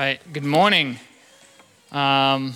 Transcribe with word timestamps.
right. 0.00 0.20
Good 0.32 0.44
morning. 0.44 0.98
Um, 1.92 2.54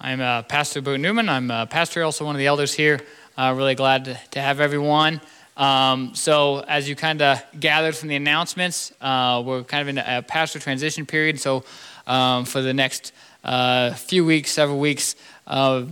I'm 0.00 0.20
uh, 0.20 0.42
Pastor 0.42 0.82
Bert 0.82 0.98
Newman. 0.98 1.28
I'm 1.28 1.48
a 1.48 1.64
pastor, 1.64 2.02
also 2.02 2.24
one 2.24 2.34
of 2.34 2.40
the 2.40 2.48
elders 2.48 2.74
here. 2.74 3.00
Uh, 3.38 3.54
really 3.56 3.76
glad 3.76 4.06
to, 4.06 4.20
to 4.32 4.40
have 4.40 4.58
everyone. 4.58 5.20
Um, 5.56 6.12
so, 6.16 6.64
as 6.66 6.88
you 6.88 6.96
kind 6.96 7.22
of 7.22 7.40
gathered 7.60 7.94
from 7.94 8.08
the 8.08 8.16
announcements, 8.16 8.92
uh, 9.00 9.44
we're 9.46 9.62
kind 9.62 9.82
of 9.82 9.88
in 9.88 9.98
a 9.98 10.22
pastor 10.22 10.58
transition 10.58 11.06
period. 11.06 11.38
So, 11.38 11.62
um, 12.08 12.44
for 12.44 12.62
the 12.62 12.74
next 12.74 13.12
uh, 13.44 13.94
few 13.94 14.24
weeks, 14.24 14.50
several 14.50 14.80
weeks, 14.80 15.14
uh, 15.46 15.84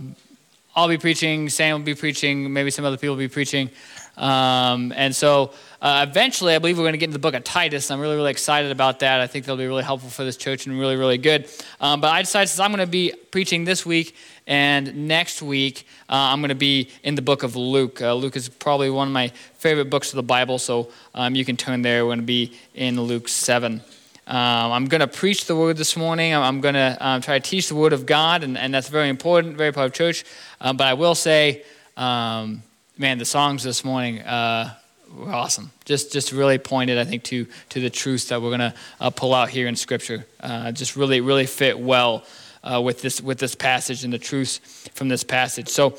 I'll 0.75 0.89
be 0.89 0.97
preaching, 0.97 1.47
Sam 1.47 1.79
will 1.79 1.85
be 1.85 1.95
preaching, 1.95 2.51
maybe 2.51 2.69
some 2.69 2.83
other 2.83 2.97
people 2.97 3.15
will 3.15 3.23
be 3.23 3.29
preaching. 3.29 3.69
Um, 4.17 4.91
and 4.93 5.15
so, 5.15 5.53
uh, 5.83 6.05
eventually, 6.09 6.55
I 6.55 6.59
believe 6.59 6.77
we're 6.77 6.85
going 6.85 6.93
to 6.93 6.97
get 6.97 7.09
into 7.09 7.17
the 7.17 7.19
book 7.19 7.33
of 7.33 7.43
Titus. 7.43 7.91
I'm 7.91 7.99
really, 7.99 8.15
really 8.15 8.31
excited 8.31 8.71
about 8.71 8.99
that. 8.99 9.19
I 9.19 9.27
think 9.27 9.43
that'll 9.43 9.57
be 9.57 9.67
really 9.67 9.83
helpful 9.83 10.09
for 10.09 10.23
this 10.23 10.37
church 10.37 10.65
and 10.65 10.79
really, 10.79 10.95
really 10.95 11.17
good. 11.17 11.49
Um, 11.81 11.99
but 11.99 12.07
I 12.07 12.21
decided 12.21 12.47
since 12.47 12.61
I'm 12.61 12.71
going 12.71 12.79
to 12.79 12.87
be 12.87 13.11
preaching 13.31 13.65
this 13.65 13.85
week 13.85 14.15
and 14.47 15.09
next 15.09 15.41
week, 15.41 15.85
uh, 16.07 16.31
I'm 16.31 16.39
going 16.39 16.49
to 16.49 16.55
be 16.55 16.89
in 17.03 17.15
the 17.15 17.21
book 17.21 17.43
of 17.43 17.57
Luke. 17.57 18.01
Uh, 18.01 18.13
Luke 18.13 18.37
is 18.37 18.47
probably 18.47 18.89
one 18.89 19.09
of 19.09 19.13
my 19.13 19.27
favorite 19.55 19.89
books 19.89 20.13
of 20.13 20.15
the 20.15 20.23
Bible, 20.23 20.57
so 20.57 20.89
um, 21.15 21.35
you 21.35 21.43
can 21.43 21.57
turn 21.57 21.81
there. 21.81 22.05
We're 22.05 22.11
going 22.11 22.19
to 22.19 22.25
be 22.25 22.53
in 22.73 23.01
Luke 23.01 23.27
7. 23.27 23.81
Um, 24.25 24.71
I'm 24.71 24.85
going 24.85 25.01
to 25.01 25.07
preach 25.07 25.47
the 25.47 25.55
word 25.57 25.75
this 25.75 25.97
morning. 25.97 26.33
I'm 26.33 26.61
going 26.61 26.75
to 26.75 26.97
um, 27.01 27.19
try 27.19 27.37
to 27.37 27.49
teach 27.49 27.67
the 27.67 27.75
word 27.75 27.91
of 27.91 28.05
God, 28.05 28.45
and, 28.45 28.57
and 28.57 28.73
that's 28.73 28.87
very 28.87 29.09
important, 29.09 29.57
very 29.57 29.73
part 29.73 29.87
of 29.87 29.93
church. 29.93 30.23
Um, 30.61 30.77
but 30.77 30.87
I 30.87 30.93
will 30.93 31.15
say, 31.15 31.63
um, 31.97 32.63
man, 32.97 33.17
the 33.17 33.25
songs 33.25 33.63
this 33.63 33.83
morning 33.83 34.21
uh, 34.21 34.75
were 35.15 35.31
awesome. 35.31 35.71
Just, 35.85 36.11
just 36.11 36.31
really 36.31 36.57
pointed, 36.57 36.97
I 36.97 37.05
think, 37.05 37.23
to 37.25 37.45
to 37.69 37.79
the 37.79 37.89
truths 37.89 38.25
that 38.25 38.41
we're 38.41 38.49
to 38.59 38.73
uh, 38.99 39.09
pull 39.09 39.33
out 39.33 39.49
here 39.49 39.67
in 39.67 39.75
Scripture. 39.75 40.25
Uh, 40.39 40.71
just 40.71 40.95
really, 40.95 41.21
really 41.21 41.45
fit 41.45 41.79
well 41.79 42.23
uh, 42.63 42.81
with 42.81 43.01
this 43.01 43.21
with 43.21 43.39
this 43.39 43.55
passage 43.55 44.03
and 44.03 44.13
the 44.13 44.19
truths 44.19 44.59
from 44.93 45.09
this 45.09 45.23
passage. 45.23 45.69
So, 45.69 45.97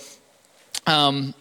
um, 0.87 1.35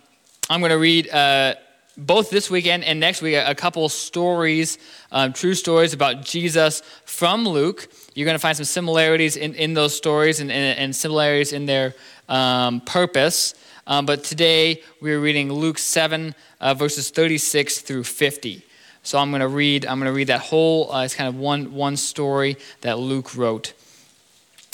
I'm 0.50 0.60
to 0.72 0.78
read 0.78 1.10
uh, 1.10 1.56
both 1.98 2.30
this 2.30 2.50
weekend 2.50 2.84
and 2.84 3.00
next 3.00 3.22
week 3.22 3.36
a, 3.36 3.54
couple 3.56 3.88
stories, 3.88 4.78
um, 5.12 5.32
true 5.32 5.54
stories 5.54 5.94
about 5.94 6.24
Jesus 6.24 6.82
from 7.06 7.48
Luke. 7.48 7.88
You're 8.16 8.26
going 8.26 8.36
to 8.36 8.40
find 8.40 8.58
some 8.58 8.66
similarities 8.66 9.38
in, 9.38 9.54
in 9.56 9.74
those 9.74 9.96
stories 9.96 10.40
and, 10.40 10.52
and, 10.52 10.80
and 10.80 10.96
similarities 10.96 11.54
in 11.54 11.66
their 11.66 11.94
um, 12.28 12.82
purpose. 12.82 13.54
Um, 13.86 14.06
but 14.06 14.24
today 14.24 14.82
we're 15.02 15.20
reading 15.20 15.52
Luke 15.52 15.78
7, 15.78 16.34
uh, 16.62 16.74
verses 16.74 17.10
36 17.10 17.80
through 17.80 18.06
50. 18.06 18.66
So 19.04 19.18
I'm 19.18 19.32
going 19.32 19.42
to 19.42 19.50
read. 19.50 19.86
I'm 19.86 20.00
going 20.00 20.10
to 20.10 20.16
read 20.16 20.28
that 20.28 20.40
whole. 20.40 20.92
Uh, 20.92 21.04
it's 21.04 21.16
kind 21.16 21.28
of 21.28 21.36
one 21.36 21.74
one 21.74 21.98
story 21.98 22.56
that 22.82 22.98
Luke 22.98 23.36
wrote. 23.36 23.74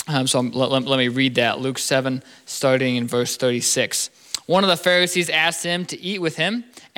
Um, 0.06 0.28
so 0.28 0.40
let, 0.40 0.70
let, 0.70 0.84
let 0.84 0.98
me 0.98 1.08
read 1.08 1.34
that. 1.34 1.60
Luke 1.60 1.78
7, 1.78 2.22
starting 2.46 2.96
in 2.96 3.08
verse 3.08 3.36
36. 3.36 4.10
One 4.46 4.64
of 4.64 4.70
the 4.70 4.76
Pharisees 4.76 5.28
asked 5.28 5.64
him 5.64 5.84
to 5.86 6.00
eat 6.00 6.20
with 6.20 6.36
him, 6.36 6.64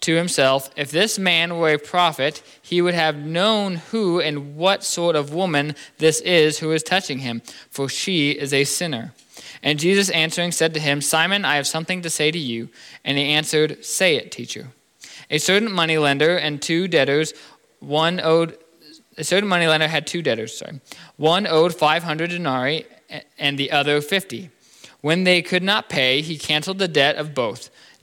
to 0.00 0.16
himself, 0.16 0.70
If 0.76 0.90
this 0.90 1.18
man 1.18 1.58
were 1.58 1.74
a 1.74 1.78
prophet, 1.78 2.42
he 2.60 2.82
would 2.82 2.94
have 2.94 3.16
known 3.16 3.76
who 3.76 4.20
and 4.20 4.56
what 4.56 4.84
sort 4.84 5.16
of 5.16 5.32
woman 5.32 5.74
this 5.98 6.20
is 6.20 6.58
who 6.58 6.72
is 6.72 6.82
touching 6.82 7.20
him, 7.20 7.42
for 7.70 7.88
she 7.88 8.30
is 8.30 8.52
a 8.52 8.64
sinner. 8.64 9.12
And 9.62 9.78
Jesus 9.78 10.10
answering 10.10 10.52
said 10.52 10.74
to 10.74 10.80
him, 10.80 11.00
Simon, 11.00 11.44
I 11.44 11.56
have 11.56 11.66
something 11.66 12.02
to 12.02 12.10
say 12.10 12.30
to 12.30 12.38
you. 12.38 12.68
And 13.04 13.18
he 13.18 13.24
answered, 13.24 13.84
Say 13.84 14.16
it, 14.16 14.30
teacher. 14.30 14.68
A 15.30 15.38
certain 15.38 15.72
moneylender 15.72 16.36
and 16.36 16.62
two 16.62 16.86
debtors, 16.88 17.32
one 17.80 18.20
owed 18.20 18.58
a 19.18 19.24
certain 19.24 19.48
moneylender 19.48 19.88
had 19.88 20.06
two 20.06 20.22
debtors, 20.22 20.58
sorry. 20.58 20.80
One 21.16 21.46
owed 21.46 21.74
500 21.74 22.30
denarii 22.30 22.84
and 23.38 23.58
the 23.58 23.70
other 23.70 24.00
50. 24.00 24.50
When 25.00 25.24
they 25.24 25.40
could 25.42 25.62
not 25.62 25.88
pay, 25.88 26.20
he 26.20 26.36
canceled 26.36 26.78
the 26.78 26.88
debt 26.88 27.16
of 27.16 27.34
both. 27.34 27.70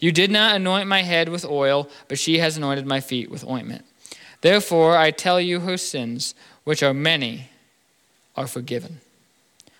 You 0.00 0.12
did 0.12 0.30
not 0.30 0.56
anoint 0.56 0.88
my 0.88 1.02
head 1.02 1.28
with 1.28 1.44
oil, 1.44 1.88
but 2.08 2.18
she 2.18 2.38
has 2.38 2.56
anointed 2.56 2.86
my 2.86 3.00
feet 3.00 3.30
with 3.30 3.46
ointment. 3.46 3.84
Therefore, 4.40 4.96
I 4.96 5.10
tell 5.10 5.40
you, 5.40 5.60
her 5.60 5.76
sins, 5.76 6.34
which 6.64 6.82
are 6.82 6.94
many, 6.94 7.50
are 8.36 8.46
forgiven. 8.46 9.00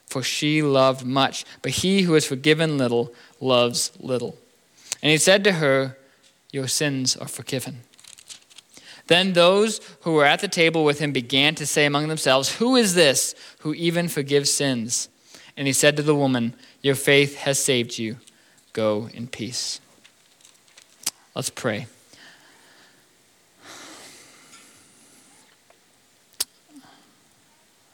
For 0.06 0.22
she 0.22 0.60
loved 0.60 1.06
much, 1.06 1.44
but 1.62 1.72
he 1.72 2.02
who 2.02 2.14
is 2.14 2.26
forgiven 2.26 2.76
little 2.76 3.12
loves 3.40 3.92
little. 3.98 4.36
And 5.02 5.10
he 5.10 5.16
said 5.16 5.42
to 5.44 5.52
her, 5.52 5.96
Your 6.52 6.68
sins 6.68 7.16
are 7.16 7.28
forgiven. 7.28 7.78
Then 9.06 9.32
those 9.32 9.80
who 10.02 10.12
were 10.12 10.24
at 10.24 10.40
the 10.40 10.48
table 10.48 10.84
with 10.84 10.98
him 10.98 11.12
began 11.12 11.54
to 11.56 11.66
say 11.66 11.86
among 11.86 12.08
themselves, 12.08 12.56
Who 12.56 12.76
is 12.76 12.94
this 12.94 13.34
who 13.60 13.72
even 13.74 14.08
forgives 14.08 14.52
sins? 14.52 15.08
And 15.56 15.66
he 15.66 15.72
said 15.72 15.96
to 15.96 16.02
the 16.02 16.14
woman, 16.14 16.54
Your 16.82 16.94
faith 16.94 17.36
has 17.38 17.58
saved 17.58 17.98
you. 17.98 18.18
Go 18.72 19.08
in 19.14 19.26
peace. 19.26 19.80
Let's 21.34 21.50
pray. 21.50 21.86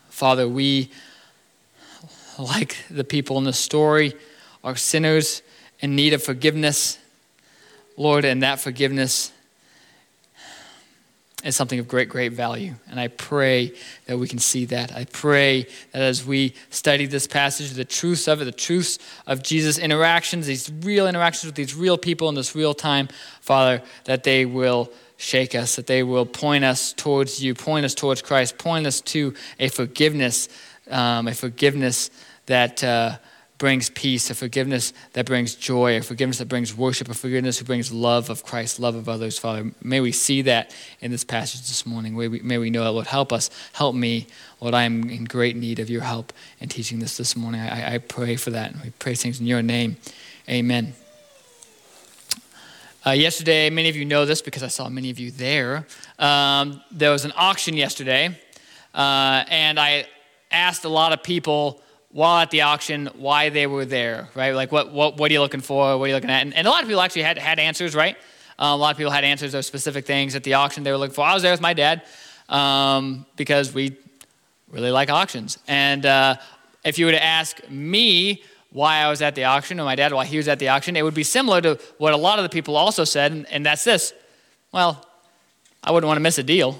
Father, 0.08 0.48
we, 0.48 0.90
like 2.38 2.78
the 2.88 3.04
people 3.04 3.36
in 3.36 3.44
the 3.44 3.52
story, 3.52 4.14
are 4.64 4.74
sinners 4.74 5.42
in 5.80 5.94
need 5.94 6.14
of 6.14 6.22
forgiveness. 6.22 6.98
Lord, 7.98 8.24
and 8.24 8.42
that 8.42 8.58
forgiveness 8.58 9.30
is 11.46 11.56
something 11.56 11.78
of 11.78 11.86
great, 11.86 12.08
great 12.08 12.32
value. 12.32 12.74
And 12.90 12.98
I 12.98 13.08
pray 13.08 13.72
that 14.06 14.18
we 14.18 14.26
can 14.26 14.38
see 14.38 14.64
that. 14.66 14.94
I 14.94 15.04
pray 15.04 15.66
that 15.92 16.02
as 16.02 16.26
we 16.26 16.54
study 16.70 17.06
this 17.06 17.26
passage, 17.26 17.70
the 17.72 17.84
truths 17.84 18.26
of 18.26 18.42
it, 18.42 18.44
the 18.46 18.52
truths 18.52 18.98
of 19.26 19.42
Jesus' 19.42 19.78
interactions, 19.78 20.46
these 20.46 20.70
real 20.82 21.06
interactions 21.06 21.46
with 21.46 21.54
these 21.54 21.74
real 21.74 21.96
people 21.96 22.28
in 22.28 22.34
this 22.34 22.54
real 22.54 22.74
time, 22.74 23.08
Father, 23.40 23.82
that 24.04 24.24
they 24.24 24.44
will 24.44 24.90
shake 25.18 25.54
us, 25.54 25.76
that 25.76 25.86
they 25.86 26.02
will 26.02 26.26
point 26.26 26.64
us 26.64 26.92
towards 26.92 27.42
you, 27.42 27.54
point 27.54 27.84
us 27.84 27.94
towards 27.94 28.22
Christ, 28.22 28.58
point 28.58 28.86
us 28.86 29.00
to 29.02 29.32
a 29.58 29.68
forgiveness, 29.68 30.48
um, 30.90 31.28
a 31.28 31.34
forgiveness 31.34 32.10
that. 32.46 32.82
Uh, 32.82 33.18
brings 33.58 33.88
peace, 33.88 34.28
a 34.28 34.34
forgiveness 34.34 34.92
that 35.14 35.24
brings 35.24 35.54
joy, 35.54 35.96
a 35.96 36.02
forgiveness 36.02 36.38
that 36.38 36.48
brings 36.48 36.74
worship, 36.74 37.08
a 37.08 37.14
forgiveness 37.14 37.58
who 37.58 37.64
brings 37.64 37.90
love 37.90 38.28
of 38.28 38.44
Christ, 38.44 38.78
love 38.78 38.94
of 38.94 39.08
others, 39.08 39.38
Father. 39.38 39.70
May 39.82 40.00
we 40.00 40.12
see 40.12 40.42
that 40.42 40.74
in 41.00 41.10
this 41.10 41.24
passage 41.24 41.62
this 41.62 41.86
morning. 41.86 42.16
May 42.16 42.28
we, 42.28 42.40
may 42.40 42.58
we 42.58 42.68
know 42.68 42.84
that, 42.84 42.90
Lord, 42.90 43.06
help 43.06 43.32
us, 43.32 43.48
help 43.72 43.94
me. 43.94 44.26
Lord, 44.60 44.74
I 44.74 44.82
am 44.82 45.08
in 45.08 45.24
great 45.24 45.56
need 45.56 45.78
of 45.78 45.88
your 45.88 46.02
help 46.02 46.32
in 46.60 46.68
teaching 46.68 46.98
this 46.98 47.16
this 47.16 47.34
morning. 47.34 47.60
I, 47.62 47.94
I 47.94 47.98
pray 47.98 48.36
for 48.36 48.50
that, 48.50 48.72
and 48.72 48.82
we 48.82 48.90
pray 48.98 49.14
things 49.14 49.40
in 49.40 49.46
your 49.46 49.62
name. 49.62 49.96
Amen. 50.48 50.94
Uh, 53.06 53.12
yesterday, 53.12 53.70
many 53.70 53.88
of 53.88 53.96
you 53.96 54.04
know 54.04 54.26
this 54.26 54.42
because 54.42 54.62
I 54.62 54.68
saw 54.68 54.88
many 54.88 55.10
of 55.10 55.18
you 55.18 55.30
there. 55.30 55.86
Um, 56.18 56.82
there 56.90 57.10
was 57.10 57.24
an 57.24 57.32
auction 57.36 57.74
yesterday, 57.74 58.38
uh, 58.92 59.44
and 59.48 59.80
I 59.80 60.06
asked 60.50 60.84
a 60.84 60.88
lot 60.88 61.12
of 61.12 61.22
people 61.22 61.80
while 62.16 62.38
at 62.38 62.50
the 62.50 62.62
auction 62.62 63.10
why 63.18 63.50
they 63.50 63.66
were 63.66 63.84
there, 63.84 64.30
right? 64.34 64.52
Like, 64.52 64.72
what, 64.72 64.90
what, 64.90 65.18
what 65.18 65.30
are 65.30 65.34
you 65.34 65.40
looking 65.40 65.60
for? 65.60 65.98
What 65.98 66.06
are 66.06 66.08
you 66.08 66.14
looking 66.14 66.30
at? 66.30 66.40
And, 66.40 66.54
and 66.54 66.66
a 66.66 66.70
lot 66.70 66.82
of 66.82 66.88
people 66.88 67.02
actually 67.02 67.24
had, 67.24 67.36
had 67.36 67.58
answers, 67.58 67.94
right? 67.94 68.16
Uh, 68.58 68.72
a 68.72 68.76
lot 68.76 68.92
of 68.92 68.96
people 68.96 69.12
had 69.12 69.22
answers 69.22 69.52
of 69.52 69.66
specific 69.66 70.06
things 70.06 70.34
at 70.34 70.42
the 70.42 70.54
auction 70.54 70.82
they 70.82 70.90
were 70.90 70.96
looking 70.96 71.12
for. 71.12 71.26
I 71.26 71.34
was 71.34 71.42
there 71.42 71.52
with 71.52 71.60
my 71.60 71.74
dad 71.74 72.04
um, 72.48 73.26
because 73.36 73.74
we 73.74 73.98
really 74.70 74.90
like 74.90 75.10
auctions. 75.10 75.58
And 75.68 76.06
uh, 76.06 76.36
if 76.86 76.98
you 76.98 77.04
were 77.04 77.12
to 77.12 77.22
ask 77.22 77.60
me 77.68 78.42
why 78.72 78.96
I 79.00 79.10
was 79.10 79.20
at 79.20 79.34
the 79.34 79.44
auction, 79.44 79.78
or 79.78 79.84
my 79.84 79.94
dad 79.94 80.14
why 80.14 80.24
he 80.24 80.38
was 80.38 80.48
at 80.48 80.58
the 80.58 80.68
auction, 80.68 80.96
it 80.96 81.02
would 81.02 81.12
be 81.12 81.22
similar 81.22 81.60
to 81.60 81.78
what 81.98 82.14
a 82.14 82.16
lot 82.16 82.38
of 82.38 82.44
the 82.44 82.48
people 82.48 82.78
also 82.78 83.04
said, 83.04 83.30
and, 83.30 83.46
and 83.50 83.66
that's 83.66 83.84
this. 83.84 84.14
Well, 84.72 85.06
I 85.84 85.90
wouldn't 85.90 86.08
want 86.08 86.16
to 86.16 86.22
miss 86.22 86.38
a 86.38 86.42
deal, 86.42 86.78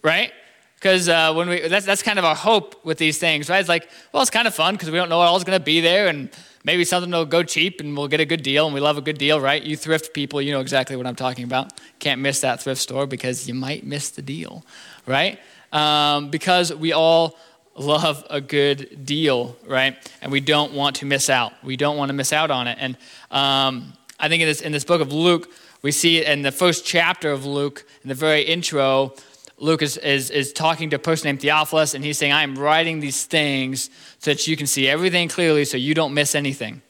right? 0.00 0.32
Because 0.76 1.08
uh, 1.08 1.32
when 1.32 1.48
we 1.48 1.68
that's 1.68 1.86
that's 1.86 2.02
kind 2.02 2.18
of 2.18 2.24
our 2.24 2.34
hope 2.34 2.84
with 2.84 2.98
these 2.98 3.18
things, 3.18 3.48
right? 3.48 3.60
It's 3.60 3.68
like, 3.68 3.88
well, 4.12 4.22
it's 4.22 4.30
kind 4.30 4.46
of 4.46 4.54
fun 4.54 4.74
because 4.74 4.90
we 4.90 4.98
don't 4.98 5.08
know 5.08 5.18
what 5.18 5.28
all's 5.28 5.44
going 5.44 5.58
to 5.58 5.64
be 5.64 5.80
there, 5.80 6.08
and 6.08 6.28
maybe 6.64 6.84
something 6.84 7.10
will 7.10 7.24
go 7.24 7.42
cheap 7.42 7.80
and 7.80 7.96
we'll 7.96 8.08
get 8.08 8.20
a 8.20 8.26
good 8.26 8.42
deal, 8.42 8.66
and 8.66 8.74
we 8.74 8.80
love 8.80 8.98
a 8.98 9.00
good 9.00 9.18
deal, 9.18 9.40
right? 9.40 9.62
You 9.62 9.76
thrift 9.76 10.12
people, 10.12 10.42
you 10.42 10.52
know 10.52 10.60
exactly 10.60 10.96
what 10.96 11.06
I'm 11.06 11.16
talking 11.16 11.44
about. 11.44 11.72
Can't 11.98 12.20
miss 12.20 12.40
that 12.40 12.62
thrift 12.62 12.80
store 12.80 13.06
because 13.06 13.48
you 13.48 13.54
might 13.54 13.84
miss 13.84 14.10
the 14.10 14.22
deal, 14.22 14.64
right? 15.06 15.38
Um, 15.72 16.30
because 16.30 16.74
we 16.74 16.92
all 16.92 17.36
love 17.76 18.26
a 18.30 18.40
good 18.40 19.04
deal, 19.04 19.56
right? 19.66 19.96
And 20.20 20.32
we 20.32 20.40
don't 20.40 20.72
want 20.72 20.96
to 20.96 21.06
miss 21.06 21.30
out. 21.30 21.52
We 21.62 21.76
don't 21.76 21.96
want 21.96 22.08
to 22.10 22.14
miss 22.14 22.32
out 22.32 22.50
on 22.50 22.66
it. 22.66 22.78
And 22.80 22.96
um, 23.30 23.92
I 24.18 24.28
think 24.28 24.42
in 24.42 24.48
this 24.48 24.60
in 24.60 24.72
this 24.72 24.84
book 24.84 25.00
of 25.00 25.12
Luke, 25.12 25.50
we 25.82 25.92
see 25.92 26.24
in 26.24 26.42
the 26.42 26.52
first 26.52 26.84
chapter 26.84 27.30
of 27.30 27.44
Luke, 27.44 27.86
in 28.02 28.08
the 28.08 28.14
very 28.14 28.42
intro, 28.42 29.14
Luke 29.58 29.80
is, 29.80 29.96
is, 29.96 30.30
is 30.30 30.52
talking 30.52 30.90
to 30.90 30.96
a 30.96 30.98
person 30.98 31.28
named 31.28 31.40
Theophilus, 31.40 31.94
and 31.94 32.04
he's 32.04 32.18
saying, 32.18 32.32
I 32.32 32.42
am 32.42 32.58
writing 32.58 33.00
these 33.00 33.24
things 33.24 33.88
so 34.18 34.32
that 34.32 34.46
you 34.46 34.56
can 34.56 34.66
see 34.66 34.86
everything 34.86 35.28
clearly 35.28 35.64
so 35.64 35.76
you 35.76 35.94
don't 35.94 36.12
miss 36.12 36.34
anything, 36.34 36.82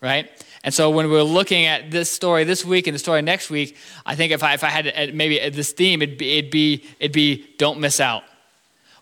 right? 0.00 0.30
And 0.64 0.72
so 0.72 0.90
when 0.90 1.10
we're 1.10 1.22
looking 1.22 1.66
at 1.66 1.90
this 1.90 2.10
story 2.10 2.44
this 2.44 2.64
week 2.64 2.86
and 2.86 2.94
the 2.94 2.98
story 2.98 3.22
next 3.22 3.50
week, 3.50 3.76
I 4.04 4.16
think 4.16 4.32
if 4.32 4.42
I, 4.42 4.54
if 4.54 4.64
I 4.64 4.68
had 4.68 4.86
uh, 4.88 5.12
maybe 5.12 5.38
this 5.50 5.72
theme, 5.72 6.02
it'd 6.02 6.18
be, 6.18 6.38
it'd, 6.38 6.50
be, 6.50 6.84
it'd 6.98 7.12
be 7.12 7.46
don't 7.58 7.80
miss 7.80 8.00
out. 8.00 8.24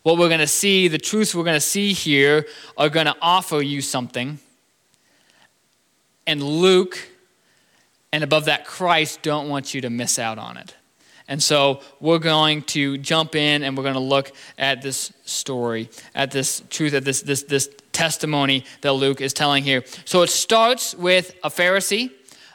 What 0.03 0.19
we're 0.19 0.29
going 0.29 0.41
to 0.41 0.47
see, 0.47 0.89
the 0.89 0.99
truths 0.99 1.35
we're 1.35 1.45
going 1.45 1.55
to 1.55 1.61
see 1.61 1.93
here 1.93 2.47
are 2.77 2.91
going 2.91 3.07
to 3.07 3.17
offer 3.23 3.63
you 3.63 3.81
something. 3.81 4.39
And 6.27 6.43
Luke, 6.43 6.99
and 8.13 8.23
above 8.23 8.45
that, 8.47 8.67
Christ 8.67 9.23
don't 9.23 9.49
want 9.49 9.73
you 9.73 9.81
to 9.81 9.89
miss 9.89 10.19
out 10.19 10.37
on 10.37 10.57
it. 10.57 10.75
And 11.27 11.43
so 11.43 11.81
we're 12.01 12.19
going 12.19 12.63
to 12.63 12.99
jump 12.99 13.35
in 13.35 13.63
and 13.63 13.77
we're 13.77 13.83
going 13.83 13.95
to 13.95 14.01
look 14.01 14.33
at 14.59 14.83
this 14.83 15.13
story, 15.25 15.89
at 16.15 16.31
this 16.31 16.63
truth, 16.69 16.93
at 16.93 17.05
this, 17.05 17.23
this, 17.23 17.45
this 17.45 17.71
testimony 17.93 18.65
that 18.83 18.93
Luke 18.93 19.21
is 19.21 19.33
telling 19.33 19.65
here. 19.65 19.85
So 20.05 20.23
it 20.23 20.29
starts 20.29 20.95
with 20.95 21.35
a 21.43 21.49
Pharisee, 21.49 22.11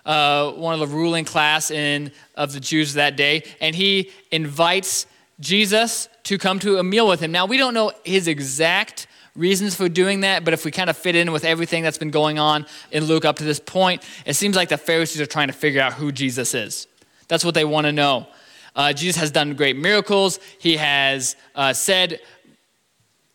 uh, 0.06 0.52
one 0.52 0.76
of 0.76 0.80
the 0.80 0.96
ruling 0.96 1.26
class 1.26 1.72
in, 1.72 2.12
of 2.36 2.54
the 2.54 2.60
Jews 2.60 2.94
that 2.94 3.16
day, 3.16 3.44
and 3.60 3.76
he 3.76 4.12
invites 4.32 5.08
Jesus 5.40 6.08
to 6.26 6.38
come 6.38 6.60
to 6.60 6.78
a 6.78 6.84
meal 6.84 7.08
with 7.08 7.22
him. 7.22 7.32
Now, 7.32 7.48
we 7.48 7.58
don't 7.58 7.74
know 7.74 7.92
his 8.04 8.28
exact 8.28 9.08
reasons 9.36 9.74
for 9.74 9.90
doing 9.90 10.22
that, 10.22 10.44
but 10.44 10.54
if 10.54 10.66
we 10.66 10.72
kind 10.72 10.90
of 10.90 10.98
fit 10.98 11.16
in 11.16 11.32
with 11.32 11.46
everything 11.46 11.82
that's 11.82 11.98
been 11.98 12.12
going 12.12 12.38
on 12.38 12.66
in 12.92 13.06
Luke 13.06 13.26
up 13.26 13.38
to 13.38 13.44
this 13.44 13.60
point, 13.60 14.04
it 14.26 14.36
seems 14.36 14.56
like 14.56 14.70
the 14.70 14.78
Pharisees 14.78 15.22
are 15.22 15.26
trying 15.26 15.48
to 15.48 15.54
figure 15.54 15.82
out 15.82 15.94
who 15.94 16.12
Jesus 16.12 16.54
is. 16.54 16.88
That's 17.28 17.46
what 17.46 17.56
they 17.56 17.66
want 17.66 17.86
to 17.86 17.92
know. 17.92 18.28
Uh, 18.76 18.94
Jesus 18.94 19.16
has 19.18 19.32
done 19.32 19.56
great 19.56 19.78
miracles. 19.78 20.40
He 20.60 20.78
has 20.78 21.36
uh, 21.56 21.74
said 21.74 22.20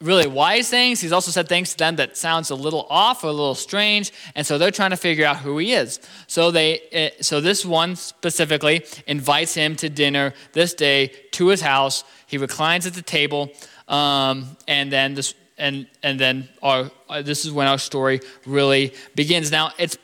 really 0.00 0.26
wise 0.26 0.68
things. 0.68 1.00
He's 1.00 1.12
also 1.12 1.30
said 1.30 1.48
things 1.48 1.72
to 1.72 1.78
them 1.78 1.96
that 1.96 2.16
sounds 2.16 2.50
a 2.50 2.54
little 2.54 2.86
off 2.90 3.24
or 3.24 3.28
a 3.28 3.32
little 3.32 3.54
strange, 3.54 4.12
and 4.34 4.46
so 4.46 4.58
they're 4.58 4.70
trying 4.70 4.90
to 4.90 4.96
figure 4.96 5.24
out 5.24 5.38
who 5.38 5.58
he 5.58 5.72
is. 5.72 6.00
So 6.26 6.50
they, 6.50 6.80
uh, 7.18 7.22
so 7.22 7.40
this 7.40 7.64
one 7.64 7.96
specifically 7.96 8.84
invites 9.06 9.54
him 9.54 9.76
to 9.76 9.88
dinner 9.88 10.34
this 10.52 10.74
day 10.74 11.12
to 11.32 11.48
his 11.48 11.60
house. 11.60 12.04
He 12.26 12.38
reclines 12.38 12.86
at 12.86 12.94
the 12.94 13.02
table, 13.02 13.50
um, 13.88 14.56
and 14.68 14.92
then 14.92 15.14
this. 15.14 15.34
And, 15.56 15.86
and 16.02 16.18
then 16.18 16.48
our, 16.62 16.90
uh, 17.08 17.22
this 17.22 17.44
is 17.44 17.52
when 17.52 17.68
our 17.68 17.78
story 17.78 18.18
really 18.44 18.92
begins. 19.14 19.52
Now, 19.52 19.70
it's 19.78 19.96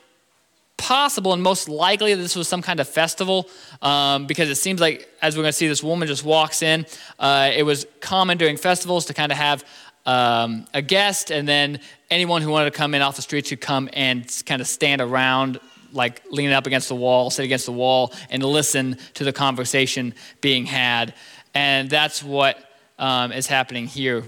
possible 0.81 1.31
and 1.31 1.43
most 1.43 1.69
likely 1.69 2.15
this 2.15 2.35
was 2.35 2.47
some 2.47 2.63
kind 2.63 2.79
of 2.79 2.87
festival 2.89 3.47
um, 3.83 4.25
because 4.25 4.49
it 4.49 4.55
seems 4.55 4.81
like, 4.81 5.07
as 5.21 5.37
we're 5.37 5.43
going 5.43 5.51
to 5.51 5.57
see, 5.57 5.67
this 5.67 5.83
woman 5.83 6.07
just 6.07 6.25
walks 6.25 6.63
in. 6.63 6.87
Uh, 7.19 7.51
it 7.55 7.61
was 7.61 7.85
common 7.99 8.39
during 8.39 8.57
festivals 8.57 9.05
to 9.05 9.13
kind 9.13 9.31
of 9.31 9.37
have 9.37 9.63
um, 10.07 10.65
a 10.73 10.81
guest, 10.81 11.31
and 11.31 11.47
then 11.47 11.79
anyone 12.09 12.41
who 12.41 12.49
wanted 12.49 12.73
to 12.73 12.77
come 12.77 12.95
in 12.95 13.03
off 13.03 13.15
the 13.15 13.21
street 13.21 13.45
should 13.45 13.61
come 13.61 13.89
and 13.93 14.25
kind 14.47 14.59
of 14.59 14.67
stand 14.67 15.01
around, 15.01 15.59
like 15.93 16.23
leaning 16.31 16.51
up 16.51 16.65
against 16.65 16.89
the 16.89 16.95
wall, 16.95 17.29
sit 17.29 17.45
against 17.45 17.67
the 17.67 17.71
wall, 17.71 18.11
and 18.31 18.43
listen 18.43 18.97
to 19.13 19.23
the 19.23 19.31
conversation 19.31 20.15
being 20.41 20.65
had. 20.65 21.13
And 21.53 21.91
that's 21.91 22.23
what 22.23 22.57
um, 22.97 23.31
is 23.31 23.45
happening 23.45 23.85
here. 23.85 24.23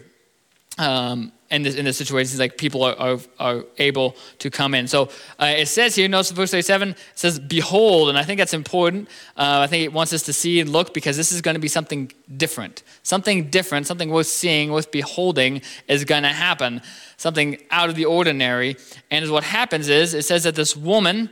Um, 0.78 1.33
in 1.54 1.62
this, 1.62 1.76
in 1.76 1.86
this 1.86 1.98
situation, 1.98 2.40
like 2.40 2.58
people 2.58 2.84
are, 2.84 2.96
are, 2.98 3.20
are 3.40 3.64
able 3.78 4.16
to 4.40 4.50
come 4.50 4.74
in. 4.74 4.88
So 4.88 5.04
uh, 5.40 5.54
it 5.56 5.68
says 5.68 5.96
here, 5.96 6.08
notice 6.08 6.32
verse 6.32 6.52
37, 6.52 6.90
it 6.90 6.98
says, 7.14 7.40
Behold, 7.40 8.10
and 8.10 8.18
I 8.18 8.24
think 8.24 8.40
that's 8.40 8.54
important. 8.54 9.08
Uh, 9.38 9.60
I 9.62 9.68
think 9.68 9.84
it 9.84 9.94
wants 9.94 10.12
us 10.14 10.24
to 10.24 10.34
see 10.34 10.60
and 10.60 10.72
look 10.72 10.94
because 10.94 11.16
this 11.16 11.32
is 11.32 11.42
going 11.42 11.54
to 11.54 11.62
be 11.62 11.68
something 11.68 12.12
different. 12.36 12.82
Something 13.04 13.50
different, 13.50 13.86
something 13.86 14.10
worth 14.10 14.28
seeing, 14.28 14.72
worth 14.72 14.92
beholding 14.92 15.62
is 15.88 16.04
going 16.04 16.24
to 16.24 16.30
happen. 16.30 16.82
Something 17.18 17.58
out 17.70 17.90
of 17.90 17.96
the 17.96 18.06
ordinary. 18.06 18.76
And 19.12 19.30
what 19.30 19.44
happens 19.44 19.90
is, 19.90 20.14
it 20.14 20.26
says 20.26 20.44
that 20.44 20.56
this 20.56 20.76
woman 20.76 21.30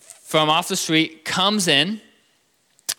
from 0.00 0.50
off 0.50 0.66
the 0.66 0.76
street 0.76 1.24
comes 1.24 1.68
in 1.68 2.00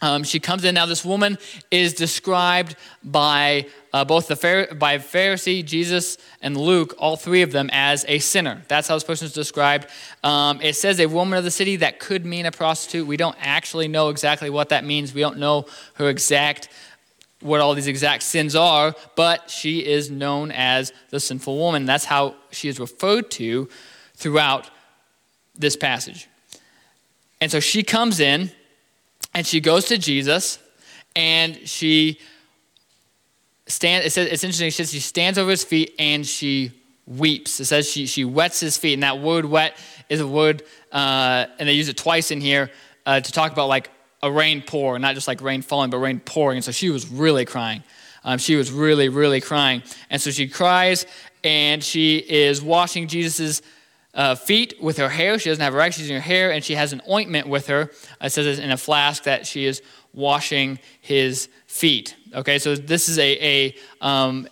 um, 0.01 0.23
she 0.23 0.39
comes 0.39 0.65
in 0.65 0.75
now. 0.75 0.85
This 0.85 1.05
woman 1.05 1.37
is 1.71 1.93
described 1.93 2.75
by 3.03 3.67
uh, 3.93 4.03
both 4.03 4.27
the 4.27 4.67
by 4.77 4.97
Pharisee 4.97 5.63
Jesus 5.63 6.17
and 6.41 6.57
Luke, 6.57 6.95
all 6.97 7.15
three 7.15 7.41
of 7.41 7.51
them, 7.51 7.69
as 7.71 8.03
a 8.07 8.19
sinner. 8.19 8.61
That's 8.67 8.87
how 8.87 8.95
this 8.95 9.03
person 9.03 9.25
is 9.25 9.33
described. 9.33 9.87
Um, 10.23 10.61
it 10.61 10.75
says 10.75 10.99
a 10.99 11.05
woman 11.05 11.37
of 11.37 11.43
the 11.43 11.51
city. 11.51 11.77
That 11.77 11.99
could 11.99 12.25
mean 12.25 12.45
a 12.45 12.51
prostitute. 12.51 13.07
We 13.07 13.17
don't 13.17 13.37
actually 13.39 13.87
know 13.87 14.09
exactly 14.09 14.49
what 14.49 14.69
that 14.69 14.83
means. 14.83 15.13
We 15.13 15.21
don't 15.21 15.37
know 15.37 15.65
her 15.95 16.09
exact 16.09 16.69
what 17.41 17.61
all 17.61 17.75
these 17.75 17.87
exact 17.87 18.23
sins 18.23 18.55
are, 18.55 18.95
but 19.15 19.51
she 19.51 19.85
is 19.85 20.09
known 20.09 20.51
as 20.51 20.91
the 21.09 21.19
sinful 21.19 21.57
woman. 21.57 21.85
That's 21.85 22.05
how 22.05 22.35
she 22.49 22.67
is 22.67 22.79
referred 22.79 23.29
to 23.31 23.69
throughout 24.15 24.69
this 25.55 25.75
passage. 25.75 26.27
And 27.39 27.51
so 27.51 27.59
she 27.59 27.83
comes 27.83 28.19
in 28.19 28.51
and 29.35 29.45
she 29.45 29.59
goes 29.59 29.85
to 29.85 29.97
Jesus 29.97 30.59
and 31.15 31.55
she 31.67 32.19
stands, 33.67 34.07
it 34.07 34.11
says, 34.11 34.27
it's 34.31 34.43
interesting, 34.43 34.69
it 34.69 34.73
says 34.73 34.91
she 34.91 34.99
stands 34.99 35.37
over 35.37 35.51
his 35.51 35.63
feet 35.63 35.93
and 35.99 36.25
she 36.25 36.71
weeps. 37.05 37.59
It 37.59 37.65
says 37.65 37.89
she, 37.89 38.07
she 38.07 38.23
wets 38.23 38.61
his 38.61 38.77
feet. 38.77 38.93
And 38.93 39.03
that 39.03 39.19
word 39.19 39.45
wet 39.45 39.77
is 40.09 40.21
a 40.21 40.27
word, 40.27 40.63
uh, 40.91 41.47
and 41.59 41.67
they 41.67 41.73
use 41.73 41.89
it 41.89 41.97
twice 41.97 42.31
in 42.31 42.39
here 42.39 42.71
uh, 43.05 43.19
to 43.19 43.31
talk 43.31 43.51
about 43.51 43.67
like 43.67 43.89
a 44.23 44.31
rain 44.31 44.63
pour, 44.65 44.97
not 44.97 45.15
just 45.15 45.27
like 45.27 45.41
rain 45.41 45.61
falling, 45.61 45.89
but 45.89 45.97
rain 45.97 46.21
pouring. 46.21 46.57
And 46.57 46.65
so 46.65 46.71
she 46.71 46.89
was 46.89 47.07
really 47.07 47.45
crying. 47.45 47.83
Um, 48.23 48.39
she 48.39 48.55
was 48.55 48.71
really, 48.71 49.09
really 49.09 49.41
crying. 49.41 49.83
And 50.09 50.21
so 50.21 50.31
she 50.31 50.47
cries 50.47 51.05
and 51.43 51.83
she 51.83 52.17
is 52.17 52.61
washing 52.61 53.07
Jesus's 53.07 53.61
uh, 54.15 54.33
feet 54.33 54.81
with 54.81 54.97
her 54.97 55.09
hair. 55.09 55.37
She 55.37 55.49
doesn't 55.49 55.63
have 55.63 55.73
rags, 55.73 55.95
she's 55.95 56.09
in 56.09 56.15
her 56.15 56.21
hair, 56.21 56.51
and 56.51 56.63
she 56.63 56.75
has 56.75 56.93
an 56.93 57.01
ointment 57.09 57.47
with 57.47 57.67
her. 57.67 57.91
It 58.21 58.31
says 58.31 58.59
in 58.59 58.71
a 58.71 58.77
flask 58.77 59.23
that 59.23 59.45
she 59.45 59.65
is 59.65 59.81
washing 60.13 60.79
his 61.01 61.49
feet. 61.67 62.15
Okay, 62.33 62.57
so 62.57 62.75
this 62.75 63.09
is 63.09 63.19
a, 63.19 63.37
a 63.45 63.75
um, 64.01 64.47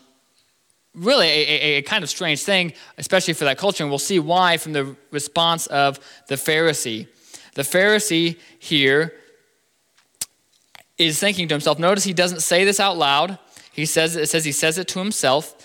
really 0.93 1.27
a, 1.27 1.47
a, 1.47 1.77
a, 1.77 1.81
kind 1.81 2.03
of 2.03 2.09
strange 2.09 2.43
thing, 2.43 2.73
especially 2.97 3.33
for 3.33 3.45
that 3.45 3.57
culture, 3.57 3.83
and 3.83 3.91
we'll 3.91 3.99
see 3.99 4.19
why 4.19 4.57
from 4.57 4.73
the 4.73 4.95
response 5.11 5.67
of 5.67 5.99
the 6.27 6.35
Pharisee. 6.35 7.07
The 7.55 7.61
Pharisee 7.61 8.37
here 8.59 9.13
is 10.97 11.19
thinking 11.19 11.47
to 11.47 11.53
himself, 11.53 11.79
notice 11.79 12.03
he 12.03 12.13
doesn't 12.13 12.41
say 12.41 12.65
this 12.65 12.79
out 12.79 12.97
loud. 12.97 13.39
He 13.71 13.85
says 13.85 14.15
it 14.15 14.29
says 14.29 14.45
he 14.45 14.51
says 14.51 14.77
it 14.77 14.87
to 14.89 14.99
himself 14.99 15.55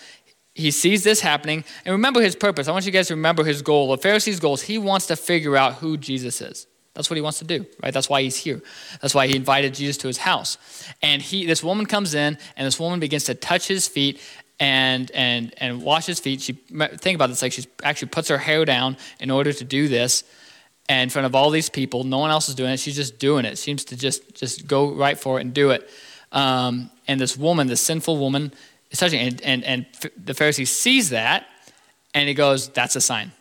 he 0.58 0.72
sees 0.72 1.04
this 1.04 1.20
happening. 1.20 1.64
And 1.84 1.92
remember 1.92 2.20
his 2.20 2.34
purpose. 2.34 2.66
I 2.66 2.72
want 2.72 2.84
you 2.84 2.92
guys 2.92 3.08
to 3.08 3.14
remember 3.14 3.44
his 3.44 3.62
goal. 3.62 3.90
The 3.90 3.98
Pharisee's 3.98 4.40
goal 4.40 4.54
is 4.54 4.62
he 4.62 4.76
wants 4.76 5.06
to 5.06 5.16
figure 5.16 5.56
out 5.56 5.74
who 5.74 5.96
Jesus 5.96 6.40
is. 6.40 6.66
That's 6.94 7.08
what 7.08 7.14
he 7.14 7.22
wants 7.22 7.38
to 7.38 7.44
do, 7.44 7.64
right? 7.80 7.94
That's 7.94 8.08
why 8.08 8.22
he's 8.22 8.36
here. 8.36 8.60
That's 9.00 9.14
why 9.14 9.28
he 9.28 9.36
invited 9.36 9.74
Jesus 9.74 9.96
to 9.98 10.08
his 10.08 10.18
house. 10.18 10.58
And 11.00 11.22
he, 11.22 11.46
this 11.46 11.62
woman 11.62 11.86
comes 11.86 12.12
in, 12.12 12.38
and 12.56 12.66
this 12.66 12.80
woman 12.80 12.98
begins 12.98 13.24
to 13.24 13.34
touch 13.34 13.68
his 13.68 13.86
feet 13.86 14.20
and 14.58 15.12
and 15.12 15.54
and 15.58 15.80
wash 15.80 16.06
his 16.06 16.18
feet. 16.18 16.40
She 16.40 16.54
think 16.54 17.14
about 17.14 17.28
this 17.28 17.40
like 17.40 17.52
she 17.52 17.64
actually 17.84 18.08
puts 18.08 18.28
her 18.28 18.38
hair 18.38 18.64
down 18.64 18.96
in 19.20 19.30
order 19.30 19.52
to 19.52 19.64
do 19.64 19.86
this, 19.86 20.24
and 20.88 21.04
in 21.04 21.10
front 21.10 21.26
of 21.26 21.36
all 21.36 21.50
these 21.50 21.70
people, 21.70 22.02
no 22.02 22.18
one 22.18 22.32
else 22.32 22.48
is 22.48 22.56
doing 22.56 22.72
it. 22.72 22.80
She's 22.80 22.96
just 22.96 23.20
doing 23.20 23.44
it. 23.44 23.58
Seems 23.58 23.84
to 23.84 23.96
just 23.96 24.34
just 24.34 24.66
go 24.66 24.90
right 24.90 25.16
for 25.16 25.38
it 25.38 25.42
and 25.42 25.54
do 25.54 25.70
it. 25.70 25.88
Um, 26.32 26.90
and 27.06 27.20
this 27.20 27.36
woman, 27.36 27.68
this 27.68 27.80
sinful 27.80 28.18
woman, 28.18 28.52
is 28.90 28.98
touching. 28.98 29.20
And, 29.20 29.40
and, 29.42 29.64
and 29.64 29.86
the 30.16 30.32
Pharisee 30.32 30.66
sees 30.66 31.10
that 31.10 31.46
and 32.14 32.28
he 32.28 32.34
goes, 32.34 32.68
That's 32.68 32.96
a 32.96 33.00
sign. 33.00 33.32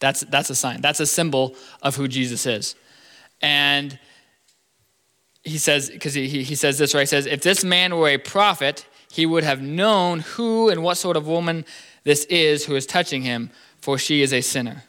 That's, 0.00 0.20
that's 0.22 0.50
a 0.50 0.54
sign. 0.54 0.80
That's 0.80 1.00
a 1.00 1.06
symbol 1.06 1.54
of 1.80 1.96
who 1.96 2.08
Jesus 2.08 2.44
is. 2.46 2.74
And 3.40 3.98
he 5.44 5.58
says, 5.58 5.90
because 5.90 6.14
he, 6.14 6.28
he 6.28 6.54
says 6.54 6.78
this, 6.78 6.94
right? 6.94 7.02
He 7.02 7.06
says, 7.06 7.26
If 7.26 7.42
this 7.42 7.64
man 7.64 7.96
were 7.96 8.08
a 8.08 8.18
prophet, 8.18 8.86
he 9.10 9.26
would 9.26 9.44
have 9.44 9.60
known 9.60 10.20
who 10.20 10.68
and 10.68 10.82
what 10.82 10.96
sort 10.96 11.16
of 11.16 11.26
woman 11.26 11.64
this 12.04 12.24
is 12.24 12.64
who 12.64 12.74
is 12.74 12.86
touching 12.86 13.22
him, 13.22 13.50
for 13.80 13.98
she 13.98 14.22
is 14.22 14.32
a 14.32 14.40
sinner. 14.40 14.84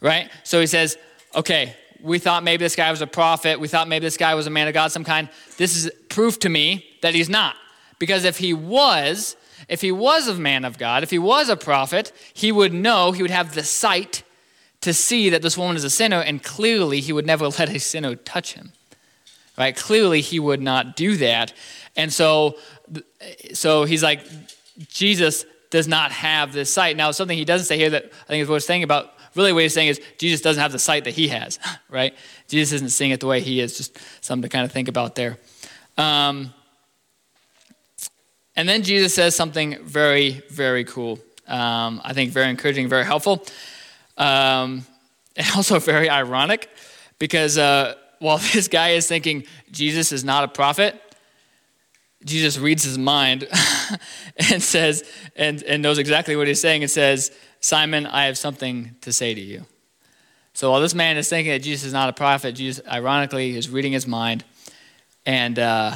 Right? 0.00 0.30
So 0.44 0.60
he 0.60 0.66
says, 0.66 0.98
okay, 1.34 1.76
we 2.02 2.18
thought 2.18 2.42
maybe 2.42 2.64
this 2.64 2.76
guy 2.76 2.90
was 2.90 3.00
a 3.00 3.06
prophet. 3.06 3.60
We 3.60 3.68
thought 3.68 3.88
maybe 3.88 4.04
this 4.04 4.16
guy 4.16 4.34
was 4.34 4.46
a 4.46 4.50
man 4.50 4.68
of 4.68 4.74
God, 4.74 4.92
some 4.92 5.04
kind. 5.04 5.28
This 5.56 5.76
is 5.76 5.90
proof 6.08 6.38
to 6.40 6.48
me 6.48 6.84
that 7.02 7.14
he's 7.14 7.28
not. 7.28 7.56
Because 8.02 8.24
if 8.24 8.38
he 8.38 8.52
was, 8.52 9.36
if 9.68 9.80
he 9.80 9.92
was 9.92 10.26
a 10.26 10.34
man 10.34 10.64
of 10.64 10.76
God, 10.76 11.04
if 11.04 11.10
he 11.10 11.20
was 11.20 11.48
a 11.48 11.54
prophet, 11.54 12.10
he 12.34 12.50
would 12.50 12.74
know, 12.74 13.12
he 13.12 13.22
would 13.22 13.30
have 13.30 13.54
the 13.54 13.62
sight 13.62 14.24
to 14.80 14.92
see 14.92 15.30
that 15.30 15.40
this 15.40 15.56
woman 15.56 15.76
is 15.76 15.84
a 15.84 15.88
sinner, 15.88 16.18
and 16.18 16.42
clearly 16.42 16.98
he 16.98 17.12
would 17.12 17.26
never 17.26 17.46
let 17.60 17.68
a 17.68 17.78
sinner 17.78 18.16
touch 18.16 18.54
him. 18.54 18.72
Right? 19.56 19.76
Clearly 19.76 20.20
he 20.20 20.40
would 20.40 20.60
not 20.60 20.96
do 20.96 21.16
that. 21.18 21.52
And 21.94 22.12
so, 22.12 22.56
so 23.52 23.84
he's 23.84 24.02
like, 24.02 24.26
Jesus 24.88 25.44
does 25.70 25.86
not 25.86 26.10
have 26.10 26.52
this 26.52 26.72
sight. 26.72 26.96
Now, 26.96 27.12
something 27.12 27.38
he 27.38 27.44
doesn't 27.44 27.66
say 27.66 27.76
here 27.76 27.90
that 27.90 28.06
I 28.06 28.26
think 28.26 28.42
is 28.42 28.48
what 28.48 28.56
he's 28.56 28.66
saying 28.66 28.82
about 28.82 29.12
really 29.36 29.52
what 29.52 29.62
he's 29.62 29.74
saying 29.74 29.86
is 29.86 30.00
Jesus 30.18 30.40
doesn't 30.40 30.60
have 30.60 30.72
the 30.72 30.80
sight 30.80 31.04
that 31.04 31.14
he 31.14 31.28
has, 31.28 31.60
right? 31.88 32.16
Jesus 32.48 32.72
isn't 32.72 32.88
seeing 32.88 33.12
it 33.12 33.20
the 33.20 33.28
way 33.28 33.40
he 33.40 33.60
is, 33.60 33.76
just 33.76 33.96
something 34.24 34.42
to 34.42 34.52
kind 34.52 34.64
of 34.64 34.72
think 34.72 34.88
about 34.88 35.14
there. 35.14 35.38
Um, 35.96 36.52
and 38.56 38.68
then 38.68 38.82
Jesus 38.82 39.14
says 39.14 39.34
something 39.34 39.82
very, 39.82 40.42
very 40.50 40.84
cool. 40.84 41.18
Um, 41.48 42.00
I 42.04 42.12
think 42.12 42.32
very 42.32 42.50
encouraging, 42.50 42.88
very 42.88 43.04
helpful, 43.04 43.44
um, 44.16 44.86
and 45.36 45.46
also 45.56 45.78
very 45.78 46.10
ironic 46.10 46.68
because 47.18 47.56
uh, 47.58 47.94
while 48.18 48.38
this 48.52 48.68
guy 48.68 48.90
is 48.90 49.06
thinking 49.06 49.44
Jesus 49.70 50.12
is 50.12 50.24
not 50.24 50.44
a 50.44 50.48
prophet, 50.48 51.00
Jesus 52.24 52.58
reads 52.58 52.84
his 52.84 52.98
mind 52.98 53.48
and 54.50 54.62
says, 54.62 55.04
and, 55.34 55.62
and 55.64 55.82
knows 55.82 55.98
exactly 55.98 56.36
what 56.36 56.46
he's 56.46 56.60
saying 56.60 56.82
and 56.82 56.90
says, 56.90 57.32
Simon, 57.60 58.06
I 58.06 58.26
have 58.26 58.38
something 58.38 58.94
to 59.00 59.12
say 59.12 59.34
to 59.34 59.40
you. 59.40 59.66
So 60.54 60.70
while 60.70 60.80
this 60.80 60.94
man 60.94 61.16
is 61.16 61.28
thinking 61.28 61.52
that 61.52 61.62
Jesus 61.62 61.84
is 61.86 61.92
not 61.92 62.08
a 62.08 62.12
prophet, 62.12 62.52
Jesus, 62.52 62.84
ironically, 62.86 63.56
is 63.56 63.70
reading 63.70 63.92
his 63.92 64.06
mind, 64.06 64.44
and 65.24 65.58
uh, 65.58 65.94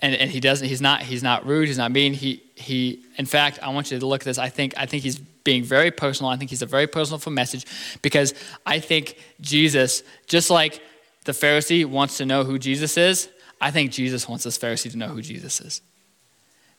and, 0.00 0.14
and 0.14 0.30
he 0.30 0.40
doesn't. 0.40 0.66
He's 0.66 0.80
not. 0.80 1.02
He's 1.02 1.22
not 1.22 1.46
rude. 1.46 1.68
He's 1.68 1.78
not 1.78 1.90
mean. 1.90 2.12
He 2.12 2.42
he. 2.54 3.02
In 3.16 3.26
fact, 3.26 3.58
I 3.62 3.70
want 3.70 3.90
you 3.90 3.98
to 3.98 4.06
look 4.06 4.22
at 4.22 4.24
this. 4.24 4.38
I 4.38 4.48
think 4.48 4.74
I 4.76 4.86
think 4.86 5.02
he's 5.02 5.18
being 5.18 5.62
very 5.62 5.90
personal. 5.90 6.30
I 6.30 6.36
think 6.36 6.50
he's 6.50 6.62
a 6.62 6.66
very 6.66 6.86
personal 6.86 7.20
message 7.32 7.64
because 8.02 8.34
I 8.66 8.80
think 8.80 9.16
Jesus, 9.40 10.02
just 10.26 10.50
like 10.50 10.82
the 11.24 11.32
Pharisee 11.32 11.86
wants 11.86 12.18
to 12.18 12.26
know 12.26 12.44
who 12.44 12.58
Jesus 12.58 12.96
is, 12.96 13.28
I 13.60 13.70
think 13.70 13.92
Jesus 13.92 14.28
wants 14.28 14.44
this 14.44 14.58
Pharisee 14.58 14.90
to 14.90 14.98
know 14.98 15.08
who 15.08 15.22
Jesus 15.22 15.60
is. 15.60 15.80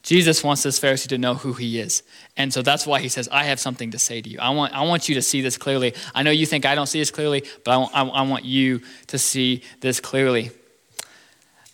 Jesus 0.04 0.44
wants 0.44 0.64
this 0.64 0.80
Pharisee 0.80 1.08
to 1.10 1.18
know 1.18 1.34
who 1.34 1.54
he 1.54 1.80
is. 1.80 2.04
And 2.38 2.54
so 2.54 2.62
that's 2.62 2.86
why 2.86 3.02
he 3.02 3.10
says, 3.10 3.28
I 3.30 3.46
have 3.46 3.60
something 3.60 3.92
to 3.92 4.00
say 4.00 4.22
to 4.22 4.30
you. 4.30 4.40
I 4.40 4.52
want, 4.52 4.74
I 4.74 4.84
want 4.84 5.10
you 5.10 5.16
to 5.16 5.22
see 5.22 5.42
this 5.42 5.58
clearly. 5.58 5.94
I 6.14 6.24
know 6.24 6.32
you 6.32 6.46
think 6.46 6.66
I 6.66 6.76
don't 6.76 6.88
see 6.88 7.00
this 7.00 7.12
clearly, 7.12 7.44
but 7.66 7.72
I 7.72 8.04
I, 8.04 8.08
I 8.08 8.22
want 8.22 8.46
you 8.46 8.82
to 9.08 9.18
see 9.18 9.64
this 9.82 10.00
clearly. 10.00 10.52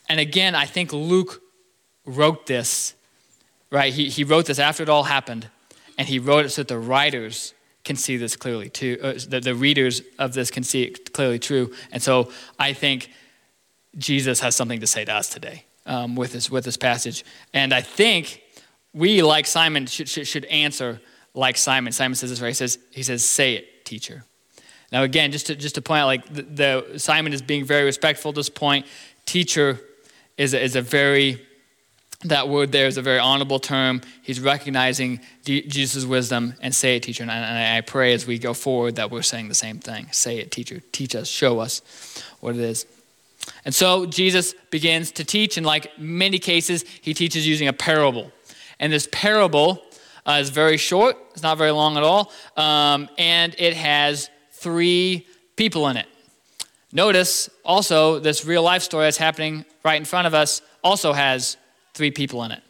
And 0.10 0.20
again, 0.20 0.56
I 0.56 0.66
think 0.66 0.92
Luke 0.94 1.42
wrote 2.06 2.46
this, 2.46 2.94
right? 3.72 3.94
He, 3.94 4.10
he 4.10 4.24
wrote 4.24 4.46
this 4.46 4.60
after 4.60 4.84
it 4.84 4.90
all 4.90 5.04
happened, 5.04 5.48
and 5.98 6.08
he 6.08 6.20
wrote 6.20 6.46
it 6.46 6.50
so 6.50 6.62
that 6.62 6.68
the 6.68 6.80
writers 6.80 7.54
can 7.84 7.96
see 7.96 8.18
this 8.18 8.36
clearly 8.36 8.70
too, 8.70 8.98
uh, 9.04 9.14
the, 9.28 9.40
the 9.42 9.56
readers 9.56 10.02
of 10.18 10.34
this 10.34 10.50
can 10.50 10.64
see 10.64 10.84
it 10.84 11.14
clearly 11.14 11.40
true. 11.40 11.74
And 11.92 12.02
so 12.02 12.32
I 12.58 12.74
think 12.74 13.10
Jesus 13.98 14.40
has 14.40 14.56
something 14.56 14.80
to 14.80 14.88
say 14.88 15.06
to 15.06 15.14
us 15.14 15.30
today 15.30 15.66
um, 15.86 16.16
with, 16.16 16.34
this, 16.34 16.50
with 16.50 16.64
this 16.64 16.78
passage. 16.78 17.26
And 17.54 17.74
I 17.74 17.82
think 17.82 18.42
we, 18.94 19.22
like 19.22 19.46
Simon, 19.46 19.86
should, 19.86 20.08
should, 20.08 20.28
should 20.28 20.46
answer 20.46 21.02
like 21.34 21.58
Simon. 21.58 21.92
Simon 21.92 22.16
says 22.16 22.30
this 22.30 22.42
right. 22.42 22.50
He 22.50 22.54
says, 22.54 22.80
he 22.92 23.04
says 23.04 23.28
Say 23.28 23.56
it, 23.56 23.86
teacher. 23.86 24.24
Now, 24.92 25.04
again, 25.04 25.32
just 25.32 25.48
to, 25.48 25.56
just 25.56 25.76
to 25.76 25.82
point 25.82 26.02
out, 26.02 26.06
like 26.06 26.34
the, 26.34 26.42
the 26.44 27.00
Simon 27.00 27.34
is 27.34 27.42
being 27.42 27.66
very 27.66 27.84
respectful 27.84 28.30
at 28.30 28.36
this 28.36 28.50
point. 28.50 28.86
Teacher 29.26 29.80
is 30.38 30.54
a, 30.54 30.62
is 30.62 30.76
a 30.76 30.82
very 30.82 31.42
that 32.26 32.48
word 32.48 32.72
there 32.72 32.88
is 32.88 32.98
a 32.98 33.02
very 33.02 33.20
honorable 33.20 33.60
term. 33.60 34.02
He's 34.22 34.40
recognizing 34.40 35.20
Jesus' 35.44 36.06
wisdom 36.06 36.54
and 36.62 36.74
say 36.74 36.96
it, 36.96 37.04
teacher. 37.04 37.24
And 37.24 37.32
I 37.32 37.82
pray 37.82 38.14
as 38.14 38.26
we 38.26 38.40
go 38.40 38.54
forward 38.54 38.96
that 38.96 39.12
we're 39.12 39.22
saying 39.22 39.50
the 39.50 39.56
same 39.56 39.80
thing. 39.80 40.08
Say 40.12 40.38
it, 40.38 40.52
teacher. 40.52 40.82
Teach 40.92 41.16
us, 41.16 41.28
show 41.28 41.60
us 41.60 41.82
what 42.40 42.56
it 42.56 42.62
is. 42.62 42.86
And 43.66 43.76
so 43.76 44.06
Jesus 44.06 44.54
begins 44.72 45.12
to 45.14 45.26
teach, 45.26 45.58
and 45.58 45.66
like 45.66 46.00
many 46.00 46.40
cases, 46.40 46.86
he 47.02 47.14
teaches 47.14 47.46
using 47.46 47.68
a 47.68 47.74
parable. 47.74 48.32
And 48.80 48.92
this 48.92 49.08
parable 49.12 49.84
uh, 50.26 50.40
is 50.42 50.50
very 50.50 50.78
short, 50.78 51.18
it's 51.32 51.44
not 51.44 51.58
very 51.58 51.72
long 51.72 51.98
at 51.98 52.04
all, 52.04 52.32
um, 52.56 53.10
and 53.18 53.54
it 53.58 53.74
has 53.74 54.30
three 54.52 55.28
people 55.58 55.90
in 55.90 55.98
it. 55.98 56.08
Notice 56.94 57.50
also 57.66 58.20
this 58.20 58.46
real 58.46 58.64
life 58.64 58.84
story 58.84 59.06
that's 59.06 59.18
happening 59.18 59.66
right 59.84 59.96
in 59.96 60.06
front 60.06 60.28
of 60.28 60.34
us 60.34 60.62
also 60.84 61.14
has 61.14 61.58
three 61.94 62.12
people 62.12 62.44
in 62.44 62.52
it. 62.52 62.62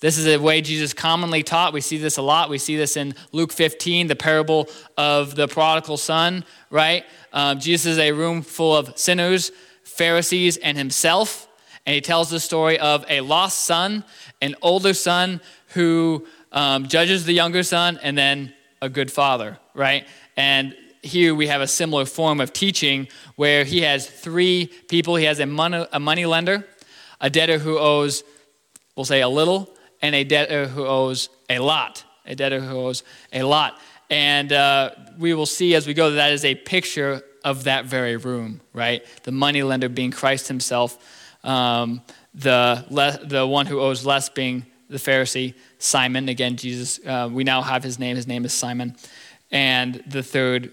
This 0.00 0.16
is 0.16 0.26
a 0.26 0.38
way 0.38 0.60
Jesus 0.60 0.94
commonly 0.94 1.42
taught. 1.42 1.72
We 1.72 1.80
see 1.80 1.98
this 1.98 2.18
a 2.18 2.22
lot. 2.22 2.50
We 2.50 2.58
see 2.58 2.76
this 2.76 2.96
in 2.96 3.14
Luke 3.32 3.52
15, 3.52 4.06
the 4.06 4.14
parable 4.14 4.68
of 4.96 5.34
the 5.34 5.48
prodigal 5.48 5.96
son, 5.96 6.44
right? 6.70 7.04
Um, 7.32 7.58
Jesus 7.58 7.92
is 7.92 7.98
a 7.98 8.12
room 8.12 8.42
full 8.42 8.76
of 8.76 8.96
sinners 8.96 9.50
Pharisees, 9.98 10.56
and 10.58 10.78
himself. 10.78 11.48
And 11.84 11.94
he 11.94 12.00
tells 12.00 12.30
the 12.30 12.40
story 12.40 12.78
of 12.78 13.04
a 13.08 13.20
lost 13.20 13.64
son, 13.64 14.04
an 14.40 14.54
older 14.62 14.94
son 14.94 15.40
who 15.68 16.26
um, 16.52 16.86
judges 16.86 17.24
the 17.24 17.32
younger 17.32 17.62
son, 17.62 17.98
and 18.02 18.16
then 18.16 18.54
a 18.80 18.88
good 18.88 19.10
father, 19.10 19.58
right? 19.74 20.06
And 20.36 20.76
here 21.08 21.34
we 21.34 21.46
have 21.48 21.60
a 21.60 21.66
similar 21.66 22.04
form 22.04 22.40
of 22.40 22.52
teaching 22.52 23.08
where 23.36 23.64
he 23.64 23.80
has 23.80 24.08
three 24.08 24.66
people. 24.88 25.16
He 25.16 25.24
has 25.24 25.40
a 25.40 25.46
money, 25.46 25.86
a 25.92 25.98
money 25.98 26.26
lender, 26.26 26.66
a 27.20 27.30
debtor 27.30 27.58
who 27.58 27.78
owes, 27.78 28.22
we'll 28.94 29.04
say 29.04 29.20
a 29.22 29.28
little, 29.28 29.68
and 30.02 30.14
a 30.14 30.24
debtor 30.24 30.68
who 30.68 30.86
owes 30.86 31.28
a 31.48 31.58
lot. 31.58 32.04
A 32.26 32.34
debtor 32.34 32.60
who 32.60 32.76
owes 32.76 33.02
a 33.32 33.42
lot. 33.42 33.78
And 34.10 34.52
uh, 34.52 34.90
we 35.18 35.34
will 35.34 35.46
see 35.46 35.74
as 35.74 35.86
we 35.86 35.94
go 35.94 36.10
that 36.10 36.16
that 36.16 36.32
is 36.32 36.44
a 36.44 36.54
picture 36.54 37.22
of 37.44 37.64
that 37.64 37.86
very 37.86 38.16
room, 38.16 38.60
right? 38.72 39.04
The 39.22 39.32
money 39.32 39.62
lender 39.62 39.88
being 39.88 40.10
Christ 40.10 40.48
himself, 40.48 40.98
um, 41.44 42.02
the, 42.34 42.84
le- 42.90 43.20
the 43.24 43.46
one 43.46 43.66
who 43.66 43.80
owes 43.80 44.04
less 44.04 44.28
being 44.28 44.66
the 44.88 44.98
Pharisee, 44.98 45.54
Simon. 45.78 46.28
Again, 46.28 46.56
Jesus, 46.56 47.00
uh, 47.06 47.28
we 47.30 47.44
now 47.44 47.62
have 47.62 47.82
his 47.82 47.98
name. 47.98 48.16
His 48.16 48.26
name 48.26 48.44
is 48.44 48.52
Simon. 48.52 48.96
And 49.50 50.02
the 50.06 50.22
third, 50.22 50.72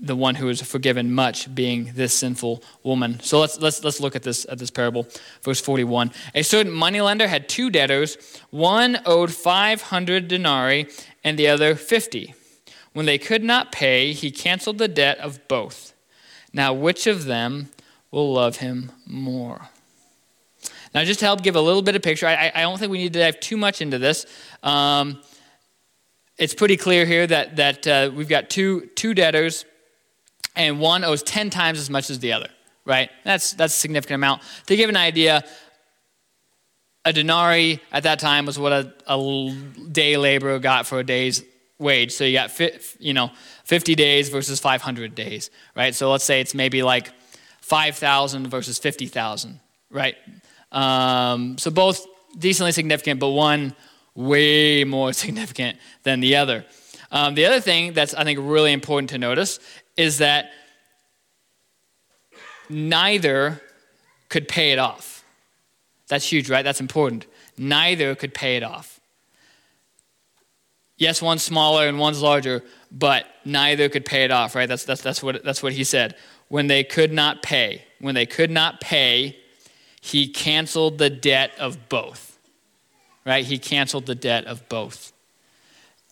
the 0.00 0.16
one 0.16 0.34
who 0.34 0.48
is 0.48 0.60
forgiven 0.62 1.12
much, 1.12 1.54
being 1.54 1.92
this 1.94 2.12
sinful 2.12 2.62
woman. 2.82 3.20
So 3.20 3.40
let's, 3.40 3.58
let's, 3.60 3.82
let's 3.82 4.00
look 4.00 4.16
at 4.16 4.22
this, 4.22 4.46
at 4.48 4.58
this 4.58 4.70
parable. 4.70 5.06
Verse 5.42 5.60
41. 5.60 6.12
A 6.34 6.42
certain 6.42 6.72
moneylender 6.72 7.28
had 7.28 7.48
two 7.48 7.70
debtors. 7.70 8.16
One 8.50 8.98
owed 9.04 9.32
500 9.32 10.28
denarii 10.28 10.88
and 11.24 11.38
the 11.38 11.48
other 11.48 11.74
50. 11.74 12.34
When 12.92 13.06
they 13.06 13.18
could 13.18 13.44
not 13.44 13.72
pay, 13.72 14.12
he 14.12 14.30
canceled 14.30 14.78
the 14.78 14.88
debt 14.88 15.18
of 15.18 15.46
both. 15.48 15.92
Now, 16.52 16.72
which 16.72 17.06
of 17.06 17.24
them 17.24 17.68
will 18.10 18.32
love 18.32 18.56
him 18.56 18.92
more? 19.06 19.68
Now, 20.94 21.04
just 21.04 21.20
to 21.20 21.26
help 21.26 21.42
give 21.42 21.56
a 21.56 21.60
little 21.60 21.82
bit 21.82 21.94
of 21.94 22.02
picture, 22.02 22.26
I, 22.26 22.50
I 22.54 22.62
don't 22.62 22.78
think 22.78 22.90
we 22.90 22.96
need 22.96 23.12
to 23.12 23.18
dive 23.18 23.38
too 23.40 23.58
much 23.58 23.82
into 23.82 23.98
this. 23.98 24.24
Um, 24.62 25.20
it's 26.38 26.54
pretty 26.54 26.78
clear 26.78 27.04
here 27.04 27.26
that, 27.26 27.56
that 27.56 27.86
uh, 27.86 28.10
we've 28.14 28.28
got 28.28 28.48
two, 28.48 28.86
two 28.94 29.12
debtors, 29.12 29.66
and 30.56 30.80
one 30.80 31.04
owes 31.04 31.22
10 31.22 31.50
times 31.50 31.78
as 31.78 31.90
much 31.90 32.10
as 32.10 32.18
the 32.18 32.32
other, 32.32 32.48
right? 32.84 33.10
That's, 33.24 33.52
that's 33.52 33.74
a 33.74 33.78
significant 33.78 34.16
amount. 34.16 34.42
To 34.66 34.76
give 34.76 34.88
an 34.88 34.96
idea, 34.96 35.44
a 37.04 37.12
denarii 37.12 37.80
at 37.92 38.02
that 38.02 38.18
time 38.18 38.46
was 38.46 38.58
what 38.58 38.72
a, 38.72 38.92
a 39.06 39.54
day 39.92 40.16
laborer 40.16 40.58
got 40.58 40.86
for 40.86 40.98
a 40.98 41.04
day's 41.04 41.44
wage. 41.78 42.12
So 42.12 42.24
you 42.24 42.32
got, 42.32 42.58
you 42.98 43.14
know, 43.14 43.30
50 43.64 43.94
days 43.94 44.28
versus 44.28 44.58
500 44.60 45.14
days, 45.14 45.50
right? 45.76 45.94
So 45.94 46.10
let's 46.10 46.24
say 46.24 46.40
it's 46.40 46.54
maybe 46.54 46.82
like 46.82 47.12
5,000 47.60 48.48
versus 48.48 48.78
50,000, 48.78 49.60
right? 49.90 50.16
Um, 50.72 51.58
so 51.58 51.70
both 51.70 52.06
decently 52.38 52.72
significant, 52.72 53.20
but 53.20 53.30
one 53.30 53.74
way 54.14 54.84
more 54.84 55.12
significant 55.12 55.78
than 56.02 56.20
the 56.20 56.36
other. 56.36 56.64
Um, 57.10 57.34
the 57.34 57.46
other 57.46 57.60
thing 57.60 57.92
that's, 57.92 58.14
I 58.14 58.24
think, 58.24 58.40
really 58.42 58.72
important 58.72 59.10
to 59.10 59.18
notice 59.18 59.60
is 59.96 60.18
that 60.18 60.50
neither 62.68 63.60
could 64.28 64.48
pay 64.48 64.72
it 64.72 64.78
off. 64.78 65.24
That's 66.08 66.30
huge, 66.30 66.50
right? 66.50 66.62
That's 66.62 66.80
important. 66.80 67.26
Neither 67.56 68.14
could 68.14 68.34
pay 68.34 68.56
it 68.56 68.62
off. 68.62 69.00
Yes, 70.98 71.20
one's 71.20 71.42
smaller 71.42 71.88
and 71.88 71.98
one's 71.98 72.22
larger, 72.22 72.62
but 72.90 73.26
neither 73.44 73.88
could 73.88 74.04
pay 74.04 74.24
it 74.24 74.30
off, 74.30 74.54
right? 74.54 74.68
That's, 74.68 74.84
that's, 74.84 75.02
that's, 75.02 75.22
what, 75.22 75.44
that's 75.44 75.62
what 75.62 75.72
he 75.72 75.84
said. 75.84 76.16
When 76.48 76.68
they 76.68 76.84
could 76.84 77.12
not 77.12 77.42
pay, 77.42 77.84
when 78.00 78.14
they 78.14 78.26
could 78.26 78.50
not 78.50 78.80
pay, 78.80 79.36
he 80.00 80.28
canceled 80.28 80.98
the 80.98 81.10
debt 81.10 81.52
of 81.58 81.88
both, 81.88 82.38
right? 83.26 83.44
He 83.44 83.58
canceled 83.58 84.06
the 84.06 84.14
debt 84.14 84.44
of 84.46 84.68
both. 84.68 85.12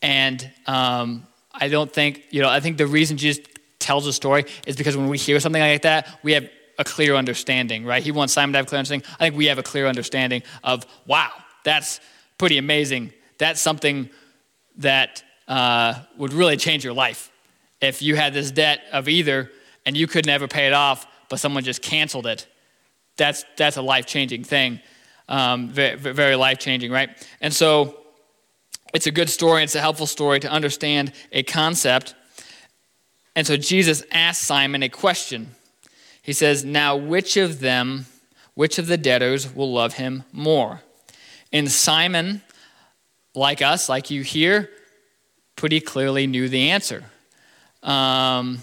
And 0.02 0.50
um, 0.66 1.26
I 1.52 1.68
don't 1.68 1.90
think, 1.90 2.24
you 2.30 2.42
know, 2.42 2.48
I 2.48 2.60
think 2.60 2.76
the 2.76 2.86
reason 2.86 3.16
Jesus 3.16 3.38
tells 3.84 4.06
a 4.06 4.12
story 4.12 4.46
is 4.66 4.76
because 4.76 4.96
when 4.96 5.08
we 5.08 5.18
hear 5.18 5.38
something 5.38 5.62
like 5.62 5.82
that, 5.82 6.18
we 6.22 6.32
have 6.32 6.48
a 6.78 6.84
clear 6.84 7.14
understanding, 7.14 7.84
right? 7.84 8.02
He 8.02 8.10
wants 8.10 8.32
Simon 8.32 8.52
to 8.54 8.58
have 8.58 8.66
clear 8.66 8.78
understanding. 8.78 9.08
I 9.14 9.24
think 9.24 9.36
we 9.36 9.46
have 9.46 9.58
a 9.58 9.62
clear 9.62 9.86
understanding 9.86 10.42
of, 10.64 10.86
wow, 11.06 11.30
that's 11.64 12.00
pretty 12.38 12.58
amazing. 12.58 13.12
That's 13.38 13.60
something 13.60 14.10
that 14.78 15.22
uh, 15.46 15.94
would 16.16 16.32
really 16.32 16.56
change 16.56 16.82
your 16.82 16.94
life. 16.94 17.30
If 17.80 18.02
you 18.02 18.16
had 18.16 18.32
this 18.32 18.50
debt 18.50 18.80
of 18.92 19.08
either 19.08 19.50
and 19.86 19.96
you 19.96 20.06
could 20.06 20.26
never 20.26 20.48
pay 20.48 20.66
it 20.66 20.72
off, 20.72 21.06
but 21.28 21.38
someone 21.38 21.62
just 21.62 21.82
canceled 21.82 22.26
it, 22.26 22.46
that's, 23.16 23.44
that's 23.56 23.76
a 23.76 23.82
life 23.82 24.06
changing 24.06 24.44
thing. 24.44 24.80
Um, 25.28 25.68
very, 25.68 25.96
very 25.96 26.36
life 26.36 26.58
changing, 26.58 26.90
right? 26.90 27.10
And 27.40 27.52
so 27.52 27.98
it's 28.94 29.06
a 29.06 29.10
good 29.10 29.30
story, 29.30 29.62
it's 29.62 29.74
a 29.74 29.80
helpful 29.80 30.06
story 30.06 30.40
to 30.40 30.50
understand 30.50 31.12
a 31.32 31.42
concept. 31.42 32.14
And 33.36 33.46
so 33.46 33.56
Jesus 33.56 34.02
asked 34.12 34.42
Simon 34.42 34.82
a 34.82 34.88
question. 34.88 35.54
He 36.22 36.32
says, 36.32 36.64
Now, 36.64 36.96
which 36.96 37.36
of 37.36 37.60
them, 37.60 38.06
which 38.54 38.78
of 38.78 38.86
the 38.86 38.96
debtors 38.96 39.54
will 39.54 39.72
love 39.72 39.94
him 39.94 40.24
more? 40.32 40.80
And 41.52 41.70
Simon, 41.70 42.42
like 43.34 43.62
us, 43.62 43.88
like 43.88 44.10
you 44.10 44.22
here, 44.22 44.70
pretty 45.56 45.80
clearly 45.80 46.26
knew 46.26 46.48
the 46.48 46.70
answer. 46.70 47.04
Um, 47.82 48.58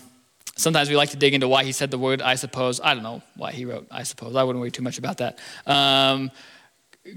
sometimes 0.56 0.90
we 0.90 0.96
like 0.96 1.12
to 1.12 1.18
dig 1.18 1.34
into 1.34 1.48
why 1.48 1.64
he 1.64 1.72
said 1.72 1.92
the 1.92 1.98
word 1.98 2.22
I 2.22 2.36
suppose. 2.36 2.82
I 2.82 2.94
don't 2.94 3.04
know 3.04 3.22
why 3.36 3.52
he 3.52 3.66
wrote 3.66 3.88
I 3.92 4.04
suppose. 4.04 4.36
I 4.36 4.44
wouldn't 4.44 4.60
worry 4.60 4.72
too 4.72 4.84
much 4.84 4.98
about 4.98 5.18
that. 5.18 5.40
Um, 5.66 6.32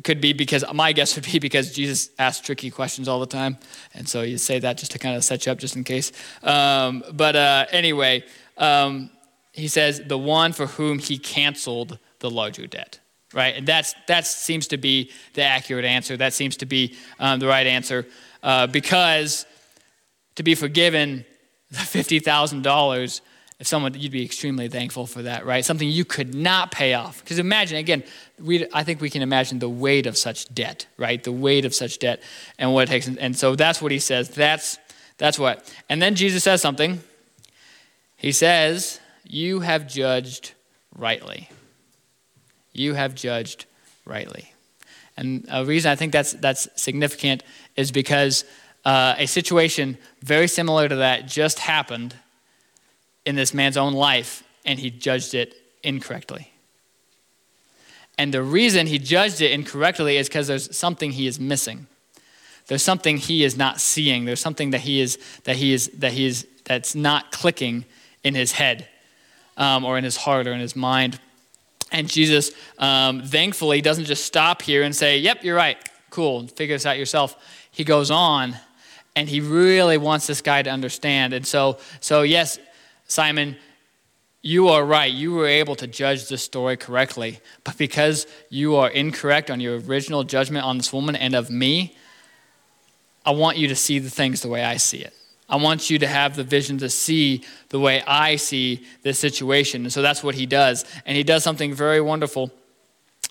could 0.03 0.21
be 0.21 0.33
because 0.33 0.65
my 0.73 0.93
guess 0.93 1.15
would 1.15 1.31
be 1.31 1.39
because 1.39 1.73
Jesus 1.73 2.11
asked 2.19 2.45
tricky 2.45 2.71
questions 2.71 3.07
all 3.07 3.21
the 3.21 3.27
time, 3.27 3.59
and 3.93 4.09
so 4.09 4.23
you 4.23 4.39
say 4.39 4.59
that 4.59 4.79
just 4.79 4.93
to 4.93 4.99
kind 4.99 5.17
of 5.17 5.25
set 5.25 5.47
you 5.47 5.53
up, 5.53 5.59
just 5.59 5.77
in 5.77 5.85
case. 5.85 6.13
Um, 6.43 7.05
but 7.13 7.37
uh, 7.37 7.67
anyway, 7.71 8.25
um, 8.57 9.11
he 9.53 9.69
says 9.69 10.01
the 10.07 10.19
one 10.19 10.53
for 10.53 10.67
whom 10.67 10.99
he 10.99 11.19
canceled 11.19 11.99
the 12.21 12.31
larger 12.31 12.67
debt, 12.67 12.99
right? 13.35 13.55
And 13.55 13.67
that's 13.67 13.95
that 14.09 14.27
seems 14.27 14.69
to 14.69 14.79
be 14.79 15.11
the 15.35 15.43
accurate 15.43 15.85
answer. 15.85 16.17
That 16.17 16.33
seems 16.33 16.57
to 16.59 16.67
be 16.67 16.97
um, 17.19 17.39
the 17.39 17.47
right 17.47 17.67
answer 17.67 18.07
uh, 18.43 18.67
because 18.67 19.45
to 20.37 20.43
be 20.43 20.55
forgiven 20.55 21.27
the 21.71 21.79
fifty 21.79 22.21
thousand 22.21 22.63
dollars 22.63 23.21
if 23.65 23.69
someone 23.69 23.95
you'd 23.99 24.13
be 24.13 24.23
extremely 24.23 24.69
thankful 24.69 25.07
for 25.07 25.23
that 25.23 25.47
right? 25.47 25.65
Something 25.65 25.89
you 25.89 26.05
could 26.05 26.35
not 26.35 26.71
pay 26.71 26.93
off. 26.93 27.25
Because 27.25 27.39
imagine 27.39 27.79
again 27.79 28.05
we, 28.39 28.67
i 28.75 28.85
think 28.85 29.01
we 29.01 29.09
can 29.09 29.23
imagine 29.23 29.59
the 29.59 29.71
weight 29.71 30.07
of 30.07 30.19
such 30.19 30.55
debt 30.55 30.87
right? 30.99 31.25
The 31.25 31.33
weight 31.33 31.65
of 31.65 31.75
such 31.75 31.99
debt 31.99 32.23
and 32.59 32.75
what 32.75 32.83
it 32.89 32.91
takes. 32.91 33.09
And 33.09 33.35
so 33.35 33.57
that's 33.57 33.81
what 33.81 33.91
he 33.91 33.99
says. 33.99 34.29
That's 34.29 34.79
that's 35.17 35.39
what. 35.39 35.73
And 35.89 36.03
then 36.03 36.15
jesus 36.15 36.45
says 36.45 36.61
something. 36.61 37.01
He 38.19 38.33
says 38.33 39.01
you 39.27 39.61
have 39.61 39.89
judged 39.89 40.53
rightly. 40.95 41.49
You 42.75 42.93
have 42.93 43.15
judged 43.15 43.65
rightly. 44.05 44.53
And 45.17 45.47
a 45.51 45.65
reason 45.65 45.91
i 45.91 45.97
think 45.97 46.13
that's 46.13 46.35
that's 46.35 46.69
significant 46.77 47.43
is 47.77 47.91
because 47.93 48.45
uh, 48.85 49.15
a 49.17 49.25
situation 49.25 49.97
very 50.21 50.49
similar 50.49 50.87
to 50.87 50.97
that 50.97 51.27
just 51.27 51.59
happened 51.61 52.15
in 53.27 53.37
this 53.37 53.55
man's 53.55 53.77
own 53.77 53.93
life, 53.93 54.43
and 54.65 54.79
he 54.79 54.91
judged 54.91 55.35
it 55.35 55.55
incorrectly. 55.83 56.51
And 58.17 58.33
the 58.33 58.43
reason 58.43 58.87
he 58.87 58.99
judged 58.99 59.41
it 59.41 59.51
incorrectly 59.51 60.17
is 60.17 60.29
because 60.29 60.47
there's 60.47 60.75
something 60.77 61.11
he 61.11 61.27
is 61.27 61.41
missing. 61.41 61.87
There's 62.67 62.83
something 62.83 63.17
he 63.17 63.45
is 63.45 63.57
not 63.57 63.81
seeing. 63.81 64.25
There's 64.25 64.41
something 64.41 64.71
that 64.71 64.83
he 64.83 65.01
is 65.01 65.19
that 65.45 65.57
he 65.57 65.73
is 65.73 65.89
that 65.99 66.13
he 66.13 66.27
is 66.27 66.47
that's 66.65 66.95
not 66.95 67.31
clicking 67.31 67.85
in 68.23 68.35
his 68.35 68.53
head, 68.53 68.89
um, 69.57 69.85
or 69.85 69.99
in 69.99 70.05
his 70.05 70.17
heart, 70.17 70.47
or 70.47 70.53
in 70.53 70.61
his 70.61 70.75
mind. 70.75 71.21
And 71.93 72.09
Jesus, 72.09 72.53
um, 72.79 73.23
thankfully, 73.23 73.83
doesn't 73.83 74.07
just 74.07 74.25
stop 74.25 74.63
here 74.63 74.83
and 74.83 74.97
say, 74.97 75.19
"Yep, 75.19 75.45
you're 75.45 75.57
right. 75.57 75.77
Cool. 76.11 76.47
Figure 76.49 76.77
this 76.77 76.87
out 76.87 76.97
yourself." 76.97 77.37
He 77.71 77.85
goes 77.85 78.11
on, 78.11 78.57
and 79.17 79.29
he 79.29 79.41
really 79.41 79.99
wants 79.99 80.27
this 80.27 80.41
guy 80.41 80.63
to 80.63 80.71
understand. 80.71 81.35
And 81.35 81.47
so, 81.47 81.79
so 82.01 82.23
yes, 82.23 82.59
Simon, 83.07 83.57
you 84.43 84.69
are 84.69 84.85
right. 84.85 85.11
You 85.11 85.33
were 85.33 85.47
able 85.47 85.75
to 85.77 85.87
judge 85.87 86.29
this 86.29 86.43
story 86.43 86.77
correctly. 86.77 87.41
But 87.65 87.79
because 87.79 88.27
you 88.51 88.77
are 88.77 88.91
incorrect 88.91 89.51
on 89.51 89.59
your 89.61 89.79
original 89.81 90.23
judgment 90.23 90.65
on 90.65 90.77
this 90.77 90.93
woman 90.93 91.17
and 91.17 91.35
of 91.35 91.51
me, 91.51 91.97
I 93.25 93.31
want 93.31 93.57
you 93.57 93.69
to 93.69 93.77
see 93.77 93.99
the 93.99 94.11
things 94.11 94.43
the 94.43 94.49
way 94.49 94.63
I 94.63 94.77
see 94.77 94.99
it. 94.99 95.15
I 95.49 95.57
want 95.57 95.89
you 95.91 95.99
to 95.99 96.07
have 96.07 96.37
the 96.37 96.45
vision 96.45 96.79
to 96.79 96.91
see 96.91 97.43
the 97.69 97.79
way 97.79 98.03
I 98.07 98.37
see 98.37 98.85
this 99.03 99.19
situation. 99.19 99.83
And 99.83 99.93
so 99.93 100.03
that's 100.03 100.23
what 100.23 100.35
he 100.35 100.47
does. 100.47 100.85
And 101.07 101.17
he 101.17 101.23
does 101.23 101.43
something 101.43 101.73
very 101.75 102.01
wonderful. 102.01 102.51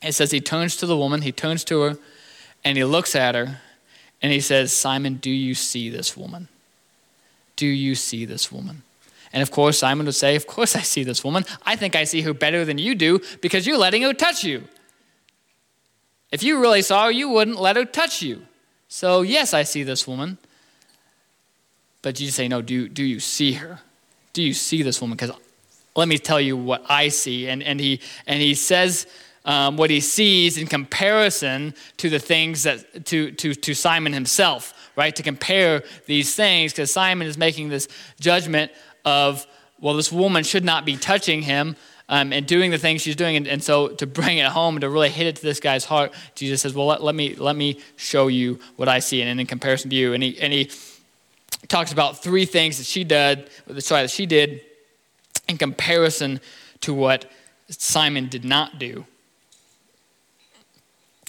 It 0.01 0.13
says 0.13 0.31
he 0.31 0.41
turns 0.41 0.75
to 0.77 0.85
the 0.85 0.97
woman, 0.97 1.21
he 1.21 1.31
turns 1.31 1.63
to 1.65 1.81
her, 1.81 1.97
and 2.63 2.77
he 2.77 2.83
looks 2.83 3.15
at 3.15 3.35
her, 3.35 3.61
and 4.21 4.31
he 4.31 4.39
says, 4.39 4.73
Simon, 4.73 5.15
do 5.15 5.29
you 5.29 5.53
see 5.53 5.89
this 5.89 6.15
woman? 6.17 6.47
Do 7.55 7.67
you 7.67 7.95
see 7.95 8.25
this 8.25 8.51
woman? 8.51 8.83
And 9.33 9.41
of 9.41 9.49
course, 9.49 9.79
Simon 9.79 10.05
would 10.05 10.15
say, 10.15 10.35
Of 10.35 10.47
course, 10.47 10.75
I 10.75 10.81
see 10.81 11.03
this 11.03 11.23
woman. 11.23 11.43
I 11.63 11.75
think 11.75 11.95
I 11.95 12.03
see 12.03 12.21
her 12.21 12.33
better 12.33 12.63
than 12.63 12.77
you 12.77 12.95
do 12.95 13.19
because 13.41 13.65
you're 13.65 13.77
letting 13.77 14.03
her 14.03 14.13
touch 14.13 14.43
you. 14.43 14.63
If 16.31 16.43
you 16.43 16.61
really 16.61 16.83
saw 16.83 17.05
her, 17.05 17.11
you 17.11 17.29
wouldn't 17.29 17.59
let 17.59 17.75
her 17.75 17.85
touch 17.85 18.21
you. 18.21 18.43
So, 18.87 19.21
yes, 19.21 19.53
I 19.53 19.63
see 19.63 19.83
this 19.83 20.07
woman. 20.07 20.37
But 22.03 22.15
Jesus 22.15 22.35
say, 22.35 22.47
No, 22.47 22.61
do, 22.61 22.87
do 22.87 23.03
you 23.03 23.19
see 23.19 23.53
her? 23.53 23.79
Do 24.33 24.43
you 24.43 24.53
see 24.53 24.83
this 24.83 25.01
woman? 25.01 25.17
Because 25.17 25.35
let 25.95 26.07
me 26.07 26.17
tell 26.17 26.41
you 26.41 26.55
what 26.55 26.83
I 26.89 27.09
see. 27.09 27.47
And, 27.47 27.61
and, 27.63 27.79
he, 27.79 28.01
and 28.25 28.41
he 28.41 28.55
says 28.55 29.07
um, 29.45 29.77
what 29.77 29.89
he 29.89 29.99
sees 29.99 30.57
in 30.57 30.67
comparison 30.67 31.73
to 31.97 32.09
the 32.09 32.19
things 32.19 32.63
that, 32.63 33.05
to, 33.05 33.31
to, 33.31 33.53
to 33.53 33.73
Simon 33.73 34.13
himself, 34.13 34.91
right? 34.95 35.15
To 35.15 35.23
compare 35.23 35.83
these 36.05 36.33
things, 36.35 36.71
because 36.71 36.91
Simon 36.91 37.27
is 37.27 37.37
making 37.37 37.69
this 37.69 37.87
judgment 38.19 38.71
of, 39.05 39.45
well, 39.79 39.95
this 39.95 40.11
woman 40.11 40.43
should 40.43 40.63
not 40.63 40.85
be 40.85 40.97
touching 40.97 41.41
him 41.41 41.75
um, 42.09 42.33
and 42.33 42.45
doing 42.45 42.71
the 42.71 42.77
things 42.77 43.01
she's 43.01 43.15
doing. 43.15 43.35
And, 43.35 43.47
and, 43.47 43.63
so 43.63 43.89
to 43.89 44.05
bring 44.05 44.37
it 44.37 44.47
home 44.47 44.79
to 44.79 44.89
really 44.89 45.09
hit 45.09 45.27
it 45.27 45.35
to 45.37 45.41
this 45.41 45.59
guy's 45.59 45.85
heart, 45.85 46.13
Jesus 46.35 46.61
says, 46.61 46.73
well, 46.73 46.87
let, 46.87 47.03
let, 47.03 47.15
me, 47.15 47.35
let 47.35 47.55
me 47.55 47.79
show 47.95 48.27
you 48.27 48.59
what 48.75 48.87
I 48.87 48.99
see 48.99 49.21
and 49.21 49.39
in 49.39 49.47
comparison 49.47 49.89
to 49.89 49.95
you. 49.95 50.13
And 50.13 50.21
he, 50.21 50.39
and 50.39 50.51
he 50.51 50.69
talks 51.67 51.91
about 51.91 52.21
three 52.21 52.45
things 52.45 52.77
that 52.77 52.85
she 52.85 53.03
did, 53.03 53.49
sorry, 53.79 54.03
that 54.03 54.11
she 54.11 54.25
did 54.25 54.61
in 55.47 55.57
comparison 55.57 56.39
to 56.81 56.93
what 56.93 57.29
Simon 57.69 58.27
did 58.27 58.45
not 58.45 58.79
do. 58.79 59.05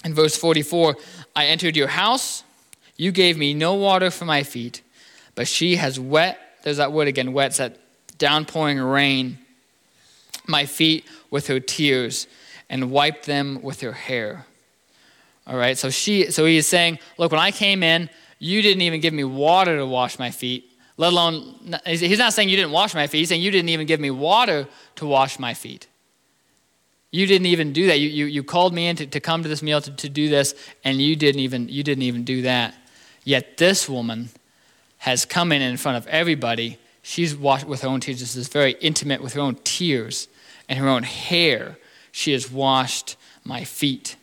In 0.03 0.13
verse 0.13 0.37
44, 0.37 0.97
I 1.35 1.47
entered 1.47 1.75
your 1.75 1.87
house. 1.87 2.43
You 2.95 3.11
gave 3.11 3.37
me 3.37 3.53
no 3.53 3.73
water 3.73 4.11
for 4.11 4.25
my 4.25 4.43
feet, 4.43 4.81
but 5.33 5.47
she 5.47 5.77
has 5.77 5.99
wet 5.99 6.39
there's 6.65 6.77
that 6.77 6.91
word 6.91 7.07
again, 7.07 7.31
wet, 7.31 7.53
that 7.57 7.77
downpouring 8.17 8.79
rain, 8.79 9.37
my 10.47 10.65
feet 10.65 11.05
with 11.29 11.45
her 11.47 11.59
tears 11.59 12.25
and 12.71 12.89
wiped 12.89 13.27
them 13.27 13.61
with 13.61 13.81
her 13.81 13.91
hair. 13.91 14.47
All 15.45 15.55
right, 15.55 15.77
so 15.77 15.91
she 15.91 16.31
so 16.31 16.43
he 16.45 16.57
is 16.57 16.67
saying, 16.67 16.97
look, 17.19 17.31
when 17.31 17.39
I 17.39 17.51
came 17.51 17.83
in, 17.83 18.09
you 18.39 18.63
didn't 18.63 18.81
even 18.81 18.99
give 18.99 19.13
me 19.13 19.23
water 19.23 19.77
to 19.77 19.85
wash 19.85 20.17
my 20.17 20.31
feet, 20.31 20.65
let 20.97 21.13
alone 21.13 21.77
he's 21.85 22.17
not 22.17 22.33
saying 22.33 22.49
you 22.49 22.55
didn't 22.55 22.71
wash 22.71 22.95
my 22.95 23.05
feet, 23.05 23.19
he's 23.19 23.29
saying 23.29 23.43
you 23.43 23.51
didn't 23.51 23.69
even 23.69 23.85
give 23.85 23.99
me 23.99 24.09
water 24.09 24.67
to 24.95 25.05
wash 25.05 25.37
my 25.37 25.53
feet. 25.53 25.85
You 27.11 27.27
didn't 27.27 27.45
even 27.45 27.73
do 27.73 27.85
that. 27.87 27.99
You, 27.99 28.09
you, 28.09 28.25
you 28.25 28.43
called 28.43 28.73
me 28.73 28.87
in 28.87 28.95
to, 28.97 29.05
to 29.05 29.19
come 29.19 29.43
to 29.43 29.47
this 29.47 29.61
meal 29.61 29.79
to, 29.81 29.91
to 29.91 30.09
do 30.09 30.29
this, 30.29 30.55
and 30.83 30.99
you 30.99 31.15
didn't 31.15 31.41
even 31.41 31.69
you 31.69 31.83
didn't 31.83 32.01
even 32.01 32.23
do 32.23 32.41
that. 32.41 32.73
Yet 33.23 33.57
this 33.57 33.87
woman 33.87 34.29
has 35.05 35.23
come 35.23 35.51
in 35.51 35.61
in 35.61 35.77
front 35.77 35.97
of 35.97 36.07
everybody. 36.07 36.79
She's 37.03 37.35
washed 37.35 37.67
with 37.67 37.83
her 37.83 37.87
own 37.87 37.99
tears. 37.99 38.21
This 38.21 38.35
is 38.35 38.47
very 38.47 38.71
intimate 38.81 39.21
with 39.21 39.33
her 39.33 39.39
own 39.39 39.53
tears 39.63 40.27
and 40.67 40.79
her 40.79 40.87
own 40.87 41.03
hair. 41.03 41.77
She 42.11 42.31
has 42.31 42.49
washed 42.51 43.15
my 43.43 43.65
feet. 43.65 44.15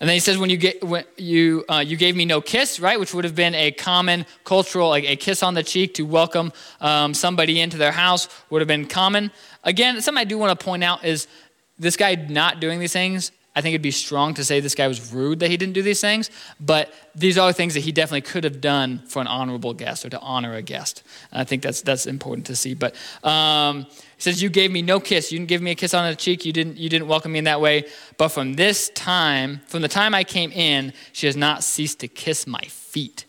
And 0.00 0.08
then 0.08 0.14
he 0.14 0.20
says, 0.20 0.38
when 0.38 0.48
you, 0.48 0.56
get, 0.56 0.82
when 0.82 1.04
you, 1.18 1.66
uh, 1.68 1.84
you 1.86 1.98
gave 1.98 2.16
me 2.16 2.24
no 2.24 2.40
kiss, 2.40 2.80
right, 2.80 2.98
which 2.98 3.12
would 3.12 3.24
have 3.24 3.34
been 3.34 3.54
a 3.54 3.70
common 3.70 4.24
cultural, 4.44 4.88
like 4.88 5.04
a 5.04 5.16
kiss 5.16 5.42
on 5.42 5.52
the 5.52 5.62
cheek 5.62 5.92
to 5.94 6.06
welcome 6.06 6.50
um, 6.80 7.12
somebody 7.12 7.60
into 7.60 7.76
their 7.76 7.92
house 7.92 8.30
would 8.48 8.62
have 8.62 8.68
been 8.68 8.86
common. 8.86 9.30
Again, 9.62 10.00
something 10.00 10.22
I 10.22 10.24
do 10.24 10.38
want 10.38 10.58
to 10.58 10.64
point 10.64 10.82
out 10.82 11.04
is 11.04 11.28
this 11.78 11.98
guy 11.98 12.14
not 12.14 12.60
doing 12.60 12.80
these 12.80 12.94
things 12.94 13.30
I 13.56 13.60
think 13.60 13.74
it'd 13.74 13.82
be 13.82 13.92
strong 13.92 14.34
to 14.34 14.44
say 14.44 14.58
this 14.58 14.74
guy 14.74 14.88
was 14.88 15.12
rude 15.12 15.38
that 15.38 15.48
he 15.48 15.56
didn't 15.56 15.74
do 15.74 15.82
these 15.82 16.00
things, 16.00 16.28
but 16.58 16.92
these 17.14 17.38
are 17.38 17.52
things 17.52 17.74
that 17.74 17.80
he 17.80 17.92
definitely 17.92 18.22
could 18.22 18.42
have 18.42 18.60
done 18.60 18.98
for 19.06 19.20
an 19.20 19.28
honorable 19.28 19.74
guest 19.74 20.04
or 20.04 20.10
to 20.10 20.18
honor 20.20 20.54
a 20.54 20.62
guest. 20.62 21.04
And 21.30 21.40
I 21.40 21.44
think 21.44 21.62
that's 21.62 21.80
that's 21.82 22.06
important 22.06 22.46
to 22.46 22.56
see. 22.56 22.74
But 22.74 22.96
um, 23.22 23.84
he 23.84 24.22
says, 24.22 24.42
"You 24.42 24.48
gave 24.48 24.72
me 24.72 24.82
no 24.82 24.98
kiss. 24.98 25.30
You 25.30 25.38
didn't 25.38 25.48
give 25.48 25.62
me 25.62 25.70
a 25.70 25.76
kiss 25.76 25.94
on 25.94 26.08
the 26.08 26.16
cheek. 26.16 26.44
You 26.44 26.52
didn't 26.52 26.78
you 26.78 26.88
didn't 26.88 27.06
welcome 27.06 27.30
me 27.32 27.38
in 27.38 27.44
that 27.44 27.60
way. 27.60 27.84
But 28.18 28.28
from 28.28 28.54
this 28.54 28.88
time, 28.90 29.60
from 29.66 29.82
the 29.82 29.88
time 29.88 30.14
I 30.14 30.24
came 30.24 30.50
in, 30.50 30.92
she 31.12 31.26
has 31.26 31.36
not 31.36 31.62
ceased 31.62 32.00
to 32.00 32.08
kiss 32.08 32.46
my 32.46 32.62
feet." 32.62 33.24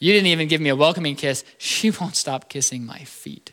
You 0.00 0.12
didn't 0.12 0.28
even 0.28 0.46
give 0.46 0.60
me 0.60 0.68
a 0.68 0.76
welcoming 0.76 1.16
kiss. 1.16 1.44
She 1.58 1.90
won't 1.90 2.14
stop 2.14 2.48
kissing 2.48 2.86
my 2.86 3.00
feet. 3.00 3.50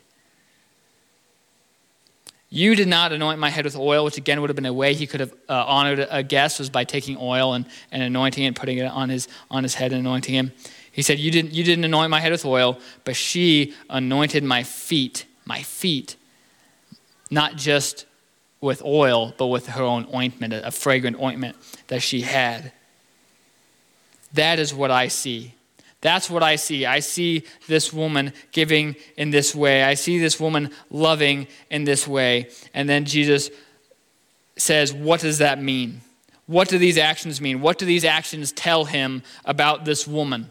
You 2.56 2.74
did 2.74 2.88
not 2.88 3.12
anoint 3.12 3.38
my 3.38 3.50
head 3.50 3.66
with 3.66 3.76
oil, 3.76 4.06
which 4.06 4.16
again 4.16 4.40
would 4.40 4.48
have 4.48 4.56
been 4.56 4.64
a 4.64 4.72
way 4.72 4.94
he 4.94 5.06
could 5.06 5.20
have 5.20 5.30
uh, 5.46 5.62
honored 5.66 6.06
a 6.10 6.22
guest, 6.22 6.58
was 6.58 6.70
by 6.70 6.84
taking 6.84 7.18
oil 7.20 7.52
and, 7.52 7.66
and 7.92 8.02
anointing 8.02 8.44
it 8.44 8.46
and 8.46 8.56
putting 8.56 8.78
it 8.78 8.86
on 8.86 9.10
his, 9.10 9.28
on 9.50 9.62
his 9.62 9.74
head 9.74 9.92
and 9.92 10.00
anointing 10.00 10.34
him. 10.34 10.52
He 10.90 11.02
said, 11.02 11.18
you 11.18 11.30
didn't, 11.30 11.52
you 11.52 11.62
didn't 11.62 11.84
anoint 11.84 12.08
my 12.08 12.18
head 12.18 12.32
with 12.32 12.46
oil, 12.46 12.78
but 13.04 13.14
she 13.14 13.74
anointed 13.90 14.42
my 14.42 14.62
feet, 14.62 15.26
my 15.44 15.62
feet, 15.62 16.16
not 17.30 17.56
just 17.56 18.06
with 18.62 18.82
oil, 18.82 19.34
but 19.36 19.48
with 19.48 19.66
her 19.66 19.82
own 19.82 20.08
ointment, 20.14 20.54
a 20.54 20.70
fragrant 20.70 21.20
ointment 21.20 21.56
that 21.88 22.00
she 22.00 22.22
had. 22.22 22.72
That 24.32 24.58
is 24.58 24.72
what 24.72 24.90
I 24.90 25.08
see. 25.08 25.52
That's 26.00 26.28
what 26.28 26.42
I 26.42 26.56
see. 26.56 26.86
I 26.86 27.00
see 27.00 27.44
this 27.66 27.92
woman 27.92 28.32
giving 28.52 28.96
in 29.16 29.30
this 29.30 29.54
way. 29.54 29.82
I 29.82 29.94
see 29.94 30.18
this 30.18 30.38
woman 30.38 30.70
loving 30.90 31.46
in 31.70 31.84
this 31.84 32.06
way. 32.06 32.50
And 32.74 32.88
then 32.88 33.04
Jesus 33.04 33.50
says, 34.56 34.92
What 34.92 35.20
does 35.20 35.38
that 35.38 35.60
mean? 35.60 36.02
What 36.46 36.68
do 36.68 36.78
these 36.78 36.98
actions 36.98 37.40
mean? 37.40 37.60
What 37.60 37.78
do 37.78 37.86
these 37.86 38.04
actions 38.04 38.52
tell 38.52 38.84
him 38.84 39.22
about 39.44 39.84
this 39.84 40.06
woman? 40.06 40.50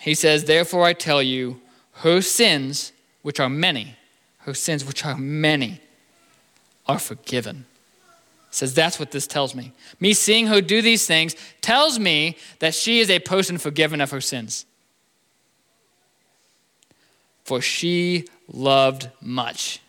He 0.00 0.14
says, 0.14 0.44
Therefore 0.44 0.84
I 0.84 0.92
tell 0.92 1.22
you, 1.22 1.60
her 1.94 2.20
sins, 2.20 2.92
which 3.22 3.40
are 3.40 3.48
many, 3.48 3.96
her 4.38 4.54
sins, 4.54 4.84
which 4.84 5.04
are 5.04 5.18
many, 5.18 5.80
are 6.86 6.98
forgiven 6.98 7.66
says 8.50 8.74
that's 8.74 8.98
what 8.98 9.10
this 9.10 9.26
tells 9.26 9.54
me. 9.54 9.72
Me 10.00 10.12
seeing 10.12 10.46
her 10.46 10.60
do 10.60 10.80
these 10.82 11.06
things 11.06 11.36
tells 11.60 11.98
me 11.98 12.36
that 12.60 12.74
she 12.74 13.00
is 13.00 13.10
a 13.10 13.18
person 13.18 13.58
forgiven 13.58 14.00
of 14.00 14.10
her 14.10 14.20
sins. 14.20 14.64
For 17.44 17.60
she 17.60 18.26
loved 18.52 19.08
much. 19.20 19.80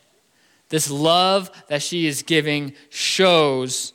This 0.70 0.90
love 0.90 1.50
that 1.68 1.82
she 1.82 2.08
is 2.08 2.22
giving 2.22 2.74
shows 2.90 3.94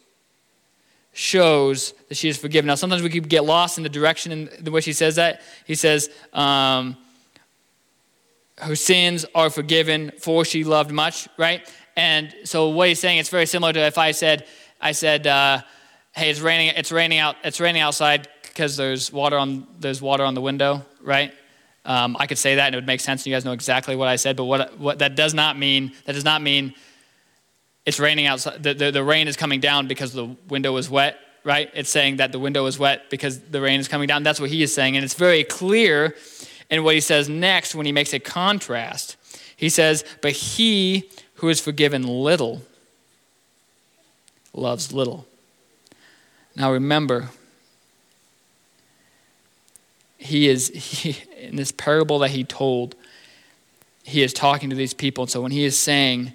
shows 1.16 1.94
that 2.09 2.16
she 2.16 2.29
is 2.29 2.37
forgiven. 2.37 2.66
Now, 2.66 2.74
sometimes 2.74 3.00
we 3.00 3.09
could 3.09 3.29
get 3.29 3.44
lost 3.44 3.79
in 3.79 3.85
the 3.85 3.88
direction 3.88 4.33
in 4.33 4.50
the 4.61 4.72
way 4.72 4.81
she 4.81 4.92
says 4.92 5.14
that. 5.14 5.42
He 5.64 5.77
says, 5.77 6.11
um, 6.33 6.96
her 8.59 8.74
sins 8.74 9.24
are 9.35 9.48
forgiven 9.48 10.12
for 10.18 10.44
she 10.44 10.64
loved 10.64 10.90
much, 10.90 11.29
right? 11.38 11.68
And 11.96 12.35
so 12.44 12.68
what 12.68 12.88
he's 12.88 13.00
saying, 13.00 13.18
it's 13.18 13.28
very 13.28 13.46
similar 13.46 13.72
to 13.72 13.80
if 13.80 13.98
I 13.98 14.11
said, 14.11 14.46
I 14.80 14.92
said, 14.92 15.26
uh, 15.26 15.62
hey, 16.12 16.30
it's 16.30 16.40
raining, 16.40 16.68
it's 16.76 16.92
raining 16.92 17.18
out, 17.18 17.37
it's 17.44 17.61
raining 17.61 17.83
outside 17.83 18.28
because 18.42 18.76
there's 18.76 19.12
water 19.12 19.37
on, 19.38 19.66
there's 19.80 20.00
water 20.02 20.24
on 20.24 20.35
the 20.35 20.40
window, 20.40 20.85
right? 21.02 21.33
Um, 21.85 22.16
I 22.18 22.26
could 22.26 22.38
say 22.38 22.57
that 22.57 22.66
and 22.66 22.74
it 22.74 22.78
would 22.78 22.87
make 22.87 23.00
sense. 23.00 23.22
And 23.22 23.26
you 23.26 23.35
guys 23.35 23.44
know 23.44 23.52
exactly 23.52 23.94
what 23.96 24.09
I 24.09 24.16
said, 24.16 24.37
but 24.37 24.44
what, 24.44 24.78
what 24.78 24.98
that 25.00 25.16
does 25.16 25.35
not 25.35 25.59
mean, 25.59 25.92
that 26.07 26.12
does 26.12 26.24
not 26.24 26.42
mean 26.42 26.74
it's 27.85 28.00
raining 28.00 28.26
outside. 28.26 28.62
The, 28.62 28.74
the, 28.74 28.90
the 28.90 29.04
rain 29.04 29.28
is 29.28 29.37
coming 29.37 29.61
down 29.61 29.87
because 29.87 30.12
the 30.12 30.37
window 30.48 30.76
is 30.78 30.88
wet, 30.88 31.18
right? 31.44 31.70
It's 31.74 31.90
saying 31.90 32.16
that 32.16 32.33
the 32.33 32.38
window 32.38 32.66
is 32.66 32.78
wet 32.78 33.11
because 33.11 33.40
the 33.40 33.61
rain 33.61 33.80
is 33.80 33.88
coming 33.88 34.09
down. 34.09 34.22
That's 34.22 34.40
what 34.40 34.50
he 34.50 34.62
is 34.62 34.74
saying. 34.74 34.96
And 34.96 35.04
it's 35.04 35.14
very 35.14 35.44
clear 35.44 36.16
in 36.70 36.83
what 36.83 36.94
he 36.94 37.00
says 37.00 37.28
next 37.28 37.74
when 37.74 37.85
he 37.85 37.92
makes 37.92 38.14
a 38.14 38.18
contrast. 38.18 39.16
He 39.57 39.68
says, 39.68 40.04
But 40.22 40.33
he 40.33 41.11
who 41.35 41.49
is 41.49 41.61
forgiven 41.61 42.03
little 42.03 42.62
loves 44.53 44.92
little. 44.92 45.27
Now 46.57 46.73
remember, 46.73 47.31
he 50.16 50.49
is, 50.49 50.68
he, 50.75 51.16
in 51.38 51.57
this 51.57 51.73
parable 51.73 52.18
that 52.20 52.31
he 52.31 52.44
told, 52.44 52.94
he 54.05 54.23
is 54.23 54.33
talking 54.33 54.70
to 54.70 54.77
these 54.77 54.94
people. 54.94 55.25
And 55.25 55.31
so 55.31 55.40
when 55.40 55.53
he 55.53 55.64
is 55.64 55.79
saying, 55.79 56.33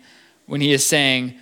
when 0.48 0.62
he 0.62 0.72
is 0.72 0.86
saying, 0.86 1.36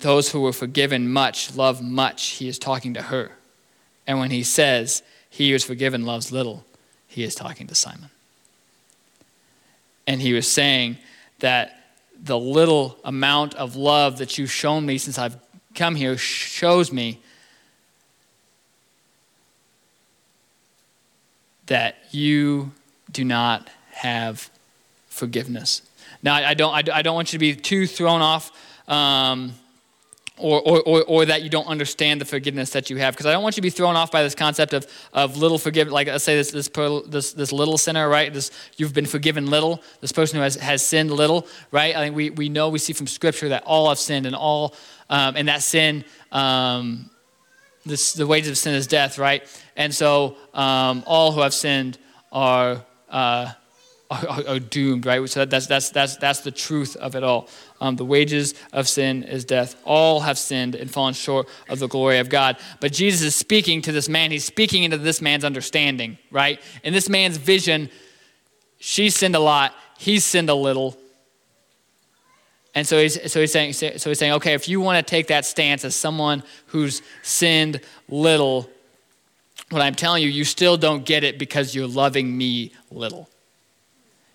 those 0.00 0.30
who 0.30 0.40
were 0.40 0.52
forgiven 0.52 1.12
much 1.12 1.54
love 1.54 1.82
much, 1.82 2.30
he 2.30 2.48
is 2.48 2.58
talking 2.58 2.94
to 2.94 3.02
her. 3.02 3.32
And 4.06 4.18
when 4.18 4.30
he 4.30 4.42
says, 4.42 5.02
he 5.30 5.50
who 5.50 5.54
is 5.54 5.64
forgiven 5.64 6.04
loves 6.04 6.32
little, 6.32 6.64
he 7.06 7.22
is 7.22 7.34
talking 7.34 7.66
to 7.68 7.74
Simon. 7.74 8.10
And 10.06 10.20
he 10.20 10.32
was 10.32 10.50
saying 10.50 10.98
that 11.38 11.78
the 12.22 12.38
little 12.38 12.98
amount 13.04 13.54
of 13.54 13.76
love 13.76 14.18
that 14.18 14.38
you've 14.38 14.52
shown 14.52 14.86
me 14.86 14.98
since 14.98 15.18
I've 15.18 15.36
come 15.74 15.94
here 15.94 16.16
shows 16.16 16.92
me 16.92 17.20
that 21.66 21.96
you 22.10 22.72
do 23.10 23.24
not 23.24 23.68
have 23.92 24.50
forgiveness. 25.08 25.82
Now, 26.22 26.34
I 26.34 26.54
don't, 26.54 26.72
I 26.72 27.02
don't 27.02 27.14
want 27.14 27.32
you 27.32 27.38
to 27.38 27.40
be 27.40 27.54
too 27.54 27.86
thrown 27.86 28.20
off 28.20 28.52
um, 28.88 29.54
or, 30.38 30.60
or, 30.62 31.04
or, 31.04 31.26
that 31.26 31.42
you 31.42 31.50
don't 31.50 31.66
understand 31.66 32.20
the 32.20 32.24
forgiveness 32.24 32.70
that 32.70 32.88
you 32.88 32.96
have. 32.96 33.14
Because 33.14 33.26
I 33.26 33.32
don't 33.32 33.42
want 33.42 33.56
you 33.56 33.60
to 33.60 33.62
be 33.62 33.70
thrown 33.70 33.96
off 33.96 34.10
by 34.10 34.22
this 34.22 34.34
concept 34.34 34.72
of, 34.72 34.86
of 35.12 35.36
little 35.36 35.58
forgiveness. 35.58 35.92
Like, 35.92 36.06
let's 36.06 36.24
say 36.24 36.36
this, 36.36 36.50
this, 36.50 36.68
this, 37.06 37.32
this 37.32 37.52
little 37.52 37.76
sinner, 37.76 38.08
right? 38.08 38.32
This, 38.32 38.50
you've 38.76 38.94
been 38.94 39.06
forgiven 39.06 39.46
little. 39.48 39.82
This 40.00 40.10
person 40.10 40.38
who 40.38 40.42
has, 40.42 40.56
has 40.56 40.84
sinned 40.84 41.10
little, 41.10 41.46
right? 41.70 41.94
I 41.94 42.00
think 42.00 42.16
we, 42.16 42.30
we 42.30 42.48
know, 42.48 42.70
we 42.70 42.78
see 42.78 42.94
from 42.94 43.06
Scripture 43.06 43.50
that 43.50 43.62
all 43.64 43.88
have 43.90 43.98
sinned 43.98 44.24
and 44.24 44.34
all, 44.34 44.74
um, 45.10 45.36
and 45.36 45.48
that 45.48 45.62
sin, 45.62 46.04
um, 46.32 47.10
this, 47.84 48.14
the 48.14 48.26
wages 48.26 48.50
of 48.50 48.58
sin 48.58 48.74
is 48.74 48.86
death, 48.86 49.18
right? 49.18 49.44
And 49.76 49.94
so 49.94 50.36
um, 50.54 51.04
all 51.06 51.32
who 51.32 51.40
have 51.40 51.54
sinned 51.54 51.98
are. 52.30 52.84
Uh, 53.08 53.52
are, 54.12 54.46
are, 54.46 54.58
doomed, 54.58 55.06
right? 55.06 55.28
So 55.28 55.44
that's, 55.44 55.66
that's, 55.66 55.90
that's, 55.90 56.16
that's 56.16 56.40
the 56.40 56.50
truth 56.50 56.96
of 56.96 57.14
it 57.14 57.24
all. 57.24 57.48
Um, 57.80 57.96
the 57.96 58.04
wages 58.04 58.54
of 58.72 58.88
sin 58.88 59.22
is 59.22 59.44
death. 59.44 59.74
All 59.84 60.20
have 60.20 60.38
sinned 60.38 60.74
and 60.74 60.90
fallen 60.90 61.14
short 61.14 61.48
of 61.68 61.78
the 61.78 61.88
glory 61.88 62.18
of 62.18 62.28
God. 62.28 62.56
But 62.80 62.92
Jesus 62.92 63.22
is 63.22 63.34
speaking 63.34 63.82
to 63.82 63.92
this 63.92 64.08
man. 64.08 64.30
He's 64.30 64.44
speaking 64.44 64.84
into 64.84 64.98
this 64.98 65.20
man's 65.20 65.44
understanding, 65.44 66.18
right? 66.30 66.60
In 66.84 66.92
this 66.92 67.08
man's 67.08 67.36
vision, 67.36 67.90
she 68.78 69.10
sinned 69.10 69.34
a 69.34 69.40
lot, 69.40 69.74
he's 69.98 70.24
sinned 70.24 70.50
a 70.50 70.54
little. 70.54 70.96
And 72.74 72.86
so 72.86 72.98
he's, 72.98 73.30
so 73.30 73.40
he's 73.40 73.52
saying, 73.52 73.74
so 73.74 73.88
he's 73.88 74.18
saying, 74.18 74.32
okay, 74.34 74.54
if 74.54 74.68
you 74.68 74.80
want 74.80 75.04
to 75.04 75.08
take 75.08 75.26
that 75.28 75.44
stance 75.44 75.84
as 75.84 75.94
someone 75.94 76.42
who's 76.66 77.02
sinned 77.22 77.80
little, 78.08 78.68
what 79.70 79.82
I'm 79.82 79.94
telling 79.94 80.22
you, 80.22 80.28
you 80.28 80.44
still 80.44 80.76
don't 80.76 81.04
get 81.04 81.24
it 81.24 81.38
because 81.38 81.74
you're 81.74 81.86
loving 81.86 82.36
me 82.36 82.72
little. 82.90 83.28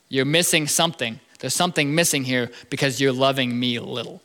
You're 0.09 0.25
missing 0.25 0.67
something. 0.67 1.19
There's 1.39 1.53
something 1.53 1.93
missing 1.93 2.23
here 2.23 2.51
because 2.69 2.99
you're 2.99 3.13
loving 3.13 3.59
me 3.59 3.79
little. 3.79 4.21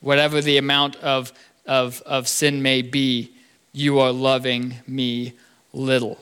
Whatever 0.00 0.40
the 0.40 0.58
amount 0.58 0.96
of, 0.96 1.32
of, 1.66 2.02
of 2.02 2.28
sin 2.28 2.62
may 2.62 2.82
be, 2.82 3.32
you 3.72 3.98
are 3.98 4.12
loving 4.12 4.76
me 4.86 5.32
little. 5.72 6.18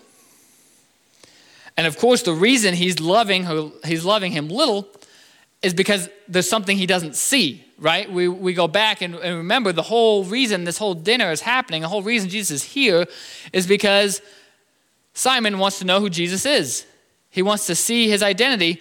And 1.77 1.87
of 1.87 1.99
course, 1.99 2.23
the 2.23 2.33
reason 2.33 2.75
he's 2.75 3.01
loving, 3.01 3.45
her, 3.45 3.71
he's 3.85 4.05
loving 4.05 4.33
him 4.33 4.49
little 4.49 4.89
is 5.63 5.75
because 5.75 6.09
there's 6.29 6.49
something 6.49 6.77
he 6.77 6.87
doesn't 6.87 7.17
see, 7.17 7.65
right? 7.79 8.11
We, 8.11 8.29
we 8.29 8.53
go 8.53 8.69
back 8.69 9.01
and, 9.01 9.15
and 9.15 9.37
remember 9.39 9.73
the 9.73 9.83
whole 9.83 10.25
reason 10.25 10.65
this 10.65 10.79
whole 10.79 10.95
dinner 10.95 11.31
is 11.31 11.41
happening, 11.41 11.83
the 11.83 11.89
whole 11.89 12.03
reason 12.03 12.29
Jesus 12.29 12.63
is 12.63 12.73
here 12.73 13.07
is 13.53 13.67
because 13.67 14.21
Simon 15.15 15.59
wants 15.59 15.79
to 15.79 15.85
know 15.85 16.01
who 16.01 16.11
Jesus 16.11 16.45
is. 16.47 16.87
He 17.33 17.43
wants 17.43 17.67
to 17.67 17.75
see 17.75 18.09
his 18.09 18.23
identity. 18.23 18.81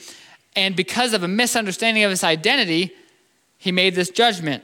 And 0.56 0.76
because 0.76 1.14
of 1.14 1.24
a 1.24 1.28
misunderstanding 1.28 2.04
of 2.04 2.12
his 2.12 2.24
identity, 2.24 2.94
he 3.58 3.72
made 3.72 3.96
this 3.96 4.10
judgment, 4.10 4.64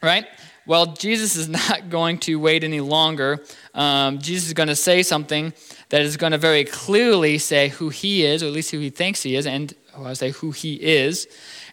right? 0.00 0.24
Well, 0.64 0.94
Jesus 0.94 1.36
is 1.36 1.48
not 1.70 1.90
going 1.90 2.18
to 2.20 2.36
wait 2.36 2.64
any 2.64 2.80
longer. 2.80 3.44
Um, 3.74 4.20
Jesus 4.20 4.46
is 4.46 4.54
going 4.54 4.68
to 4.68 4.76
say 4.76 5.02
something 5.02 5.52
that 5.88 6.02
is 6.02 6.16
going 6.16 6.32
to 6.32 6.38
very 6.38 6.64
clearly 6.64 7.36
say 7.38 7.68
who 7.68 7.88
he 7.88 8.24
is, 8.24 8.42
or 8.42 8.46
at 8.46 8.52
least 8.52 8.70
who 8.70 8.78
he 8.78 8.90
thinks 8.90 9.22
he 9.22 9.34
is, 9.34 9.46
and 9.46 9.74
I 9.98 10.12
say 10.12 10.30
who 10.30 10.52
he 10.52 10.74
is. 10.74 11.26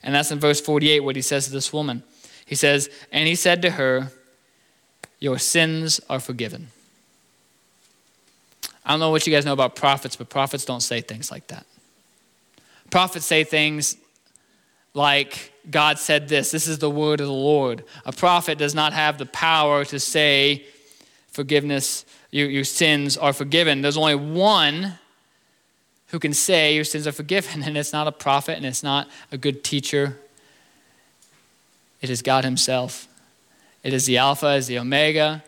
And 0.03 0.15
that's 0.15 0.31
in 0.31 0.39
verse 0.39 0.59
48, 0.59 1.01
what 1.01 1.15
he 1.15 1.21
says 1.21 1.45
to 1.45 1.51
this 1.51 1.71
woman. 1.71 2.03
He 2.47 2.55
says, 2.55 2.89
And 3.11 3.27
he 3.27 3.35
said 3.35 3.61
to 3.61 3.71
her, 3.71 4.11
Your 5.19 5.37
sins 5.37 6.01
are 6.09 6.19
forgiven. 6.19 6.69
I 8.85 8.91
don't 8.91 8.99
know 8.99 9.09
what 9.11 9.25
you 9.27 9.33
guys 9.33 9.45
know 9.45 9.53
about 9.53 9.75
prophets, 9.75 10.15
but 10.15 10.29
prophets 10.29 10.65
don't 10.65 10.81
say 10.81 11.01
things 11.01 11.31
like 11.31 11.47
that. 11.47 11.65
Prophets 12.89 13.25
say 13.25 13.43
things 13.43 13.95
like, 14.93 15.53
God 15.69 15.99
said 15.99 16.27
this, 16.27 16.51
this 16.51 16.67
is 16.67 16.79
the 16.79 16.89
word 16.89 17.21
of 17.21 17.27
the 17.27 17.33
Lord. 17.33 17.83
A 18.05 18.11
prophet 18.11 18.57
does 18.57 18.75
not 18.75 18.93
have 18.93 19.17
the 19.17 19.25
power 19.25 19.85
to 19.85 19.99
say, 19.99 20.65
forgiveness, 21.31 22.05
your, 22.31 22.49
your 22.49 22.63
sins 22.63 23.17
are 23.17 23.33
forgiven. 23.33 23.81
There's 23.81 23.97
only 23.97 24.15
one 24.15 24.97
who 26.07 26.19
can 26.19 26.33
say 26.33 26.75
your 26.75 26.83
sins 26.83 27.07
are 27.07 27.11
forgiven, 27.11 27.63
and 27.65 27.77
it's 27.77 27.93
not 27.93 28.07
a 28.07 28.11
prophet 28.11 28.57
and 28.57 28.65
it's 28.65 28.83
not 28.83 29.07
a 29.31 29.37
good 29.37 29.63
teacher. 29.63 30.17
It 32.01 32.09
is 32.09 32.21
God 32.21 32.43
Himself. 32.43 33.07
It 33.83 33.93
is 33.93 34.05
the 34.05 34.17
Alpha, 34.17 34.53
it 34.53 34.57
is 34.57 34.67
the 34.67 34.77
Omega, 34.77 35.43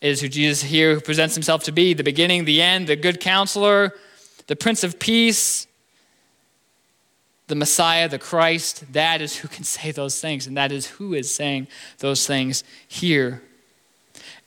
is 0.00 0.20
who 0.20 0.28
Jesus 0.28 0.62
here 0.62 1.00
presents 1.00 1.34
himself 1.34 1.64
to 1.64 1.72
be 1.72 1.94
the 1.94 2.04
beginning, 2.04 2.44
the 2.44 2.62
end, 2.62 2.86
the 2.86 2.96
good 2.96 3.20
counselor, 3.20 3.94
the 4.46 4.56
Prince 4.56 4.84
of 4.84 4.98
Peace, 4.98 5.66
the 7.48 7.54
Messiah, 7.54 8.08
the 8.08 8.18
Christ. 8.18 8.92
That 8.92 9.20
is 9.20 9.36
who 9.36 9.48
can 9.48 9.64
say 9.64 9.90
those 9.90 10.20
things, 10.20 10.46
and 10.46 10.56
that 10.56 10.70
is 10.70 10.86
who 10.86 11.14
is 11.14 11.34
saying 11.34 11.68
those 11.98 12.26
things 12.26 12.62
here. 12.86 13.42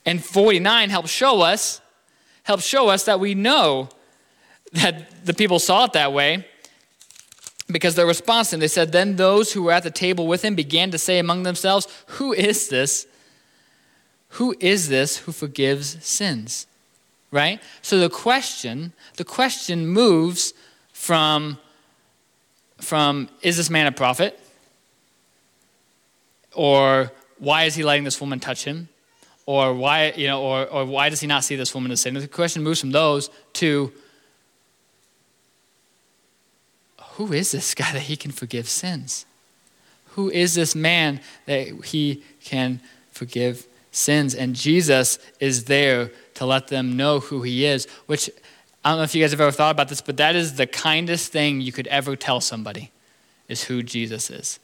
And 0.05 0.23
49 0.23 0.89
helps 0.89 1.09
show 1.09 1.41
us, 1.41 1.81
helps 2.43 2.65
show 2.65 2.89
us 2.89 3.05
that 3.05 3.19
we 3.19 3.35
know 3.35 3.89
that 4.73 5.25
the 5.25 5.33
people 5.33 5.59
saw 5.59 5.85
it 5.85 5.93
that 5.93 6.13
way 6.13 6.45
because 7.71 7.95
their 7.95 8.05
response 8.05 8.51
him, 8.51 8.59
they 8.59 8.67
said, 8.67 8.91
Then 8.91 9.15
those 9.15 9.53
who 9.53 9.63
were 9.63 9.71
at 9.71 9.83
the 9.83 9.91
table 9.91 10.27
with 10.27 10.43
him 10.43 10.55
began 10.55 10.91
to 10.91 10.97
say 10.97 11.19
among 11.19 11.43
themselves, 11.43 11.87
Who 12.07 12.33
is 12.33 12.69
this? 12.69 13.07
Who 14.31 14.55
is 14.59 14.87
this 14.87 15.17
who 15.17 15.31
forgives 15.31 16.03
sins? 16.05 16.67
Right? 17.31 17.61
So 17.81 17.99
the 17.99 18.09
question, 18.09 18.93
the 19.17 19.23
question 19.23 19.87
moves 19.87 20.53
from, 20.93 21.57
from 22.79 23.29
is 23.41 23.57
this 23.57 23.69
man 23.69 23.87
a 23.87 23.91
prophet? 23.91 24.39
Or 26.53 27.11
why 27.39 27.63
is 27.63 27.75
he 27.75 27.83
letting 27.83 28.03
this 28.03 28.19
woman 28.19 28.39
touch 28.39 28.63
him? 28.63 28.89
Or 29.45 29.73
why, 29.73 30.13
you 30.15 30.27
know, 30.27 30.41
or, 30.41 30.65
or 30.67 30.85
why 30.85 31.09
does 31.09 31.19
he 31.19 31.27
not 31.27 31.43
see 31.43 31.55
this 31.55 31.73
woman 31.73 31.91
as 31.91 32.01
sin? 32.01 32.13
The 32.13 32.27
question 32.27 32.63
moves 32.63 32.79
from 32.79 32.91
those 32.91 33.29
to 33.53 33.91
who 37.13 37.33
is 37.33 37.51
this 37.51 37.73
guy 37.75 37.91
that 37.91 38.03
he 38.03 38.15
can 38.15 38.31
forgive 38.31 38.69
sins? 38.69 39.25
Who 40.15 40.29
is 40.29 40.55
this 40.55 40.73
man 40.75 41.19
that 41.45 41.67
he 41.85 42.23
can 42.43 42.81
forgive 43.11 43.65
sins? 43.91 44.33
And 44.33 44.55
Jesus 44.55 45.19
is 45.39 45.65
there 45.65 46.11
to 46.35 46.45
let 46.45 46.69
them 46.69 46.97
know 46.97 47.19
who 47.19 47.43
he 47.43 47.65
is, 47.65 47.87
which 48.07 48.29
I 48.83 48.89
don't 48.89 48.97
know 48.97 49.03
if 49.03 49.13
you 49.13 49.23
guys 49.23 49.31
have 49.31 49.41
ever 49.41 49.51
thought 49.51 49.71
about 49.71 49.89
this, 49.89 50.01
but 50.01 50.17
that 50.17 50.35
is 50.35 50.55
the 50.55 50.65
kindest 50.65 51.31
thing 51.31 51.61
you 51.61 51.71
could 51.71 51.87
ever 51.87 52.15
tell 52.15 52.41
somebody 52.41 52.91
is 53.47 53.65
who 53.65 53.83
Jesus 53.83 54.29
is. 54.29 54.59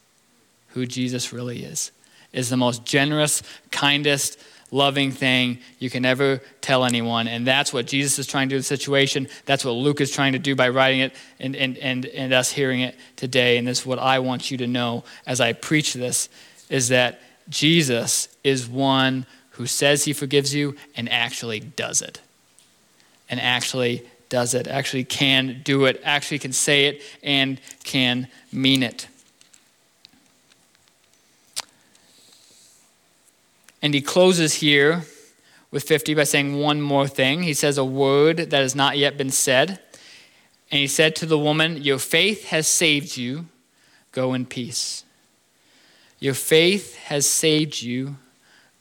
Who 0.69 0.85
Jesus 0.85 1.31
really 1.31 1.63
is. 1.63 1.91
Is 2.33 2.49
the 2.49 2.57
most 2.57 2.83
generous, 2.83 3.43
kindest, 3.71 4.39
loving 4.71 5.11
thing 5.11 5.59
you 5.79 5.89
can 5.89 6.05
ever 6.05 6.41
tell 6.61 6.83
anyone. 6.83 7.27
And 7.27 7.45
that's 7.45 7.71
what 7.71 7.85
Jesus 7.85 8.19
is 8.19 8.27
trying 8.27 8.49
to 8.49 8.53
do 8.53 8.55
in 8.57 8.59
the 8.61 8.63
situation. 8.63 9.27
That's 9.45 9.63
what 9.63 9.71
Luke 9.71 10.01
is 10.01 10.11
trying 10.11 10.33
to 10.33 10.39
do 10.39 10.55
by 10.55 10.69
writing 10.69 11.01
it 11.01 11.13
and, 11.39 11.55
and, 11.55 11.77
and, 11.77 12.05
and 12.05 12.33
us 12.33 12.51
hearing 12.51 12.81
it 12.81 12.95
today. 13.15 13.57
And 13.57 13.67
this 13.67 13.81
is 13.81 13.85
what 13.85 13.99
I 13.99 14.19
want 14.19 14.51
you 14.51 14.57
to 14.57 14.67
know 14.67 15.03
as 15.25 15.39
I 15.39 15.53
preach 15.53 15.93
this 15.93 16.27
is 16.69 16.89
that 16.89 17.21
Jesus 17.49 18.29
is 18.43 18.67
one 18.67 19.25
who 19.51 19.65
says 19.65 20.05
he 20.05 20.13
forgives 20.13 20.53
you 20.53 20.75
and 20.95 21.11
actually 21.11 21.59
does 21.59 22.01
it. 22.01 22.21
And 23.29 23.39
actually 23.39 24.05
does 24.29 24.53
it, 24.53 24.67
actually 24.67 25.03
can 25.03 25.61
do 25.63 25.85
it, 25.85 26.01
actually 26.03 26.39
can 26.39 26.53
say 26.53 26.85
it, 26.85 27.01
and 27.23 27.59
can 27.83 28.27
mean 28.51 28.83
it. 28.83 29.07
And 33.81 33.93
he 33.93 34.01
closes 34.01 34.55
here 34.55 35.03
with 35.71 35.83
50 35.83 36.13
by 36.13 36.23
saying 36.23 36.59
one 36.59 36.81
more 36.81 37.07
thing. 37.07 37.43
He 37.43 37.53
says 37.53 37.77
a 37.77 37.85
word 37.85 38.37
that 38.37 38.53
has 38.53 38.75
not 38.75 38.97
yet 38.97 39.17
been 39.17 39.29
said. 39.29 39.79
And 40.71 40.79
he 40.79 40.87
said 40.87 41.15
to 41.17 41.25
the 41.25 41.37
woman, 41.37 41.77
Your 41.81 41.99
faith 41.99 42.47
has 42.47 42.67
saved 42.67 43.17
you. 43.17 43.45
Go 44.11 44.33
in 44.33 44.45
peace. 44.45 45.03
Your 46.19 46.33
faith 46.33 46.95
has 46.97 47.27
saved 47.27 47.81
you. 47.81 48.17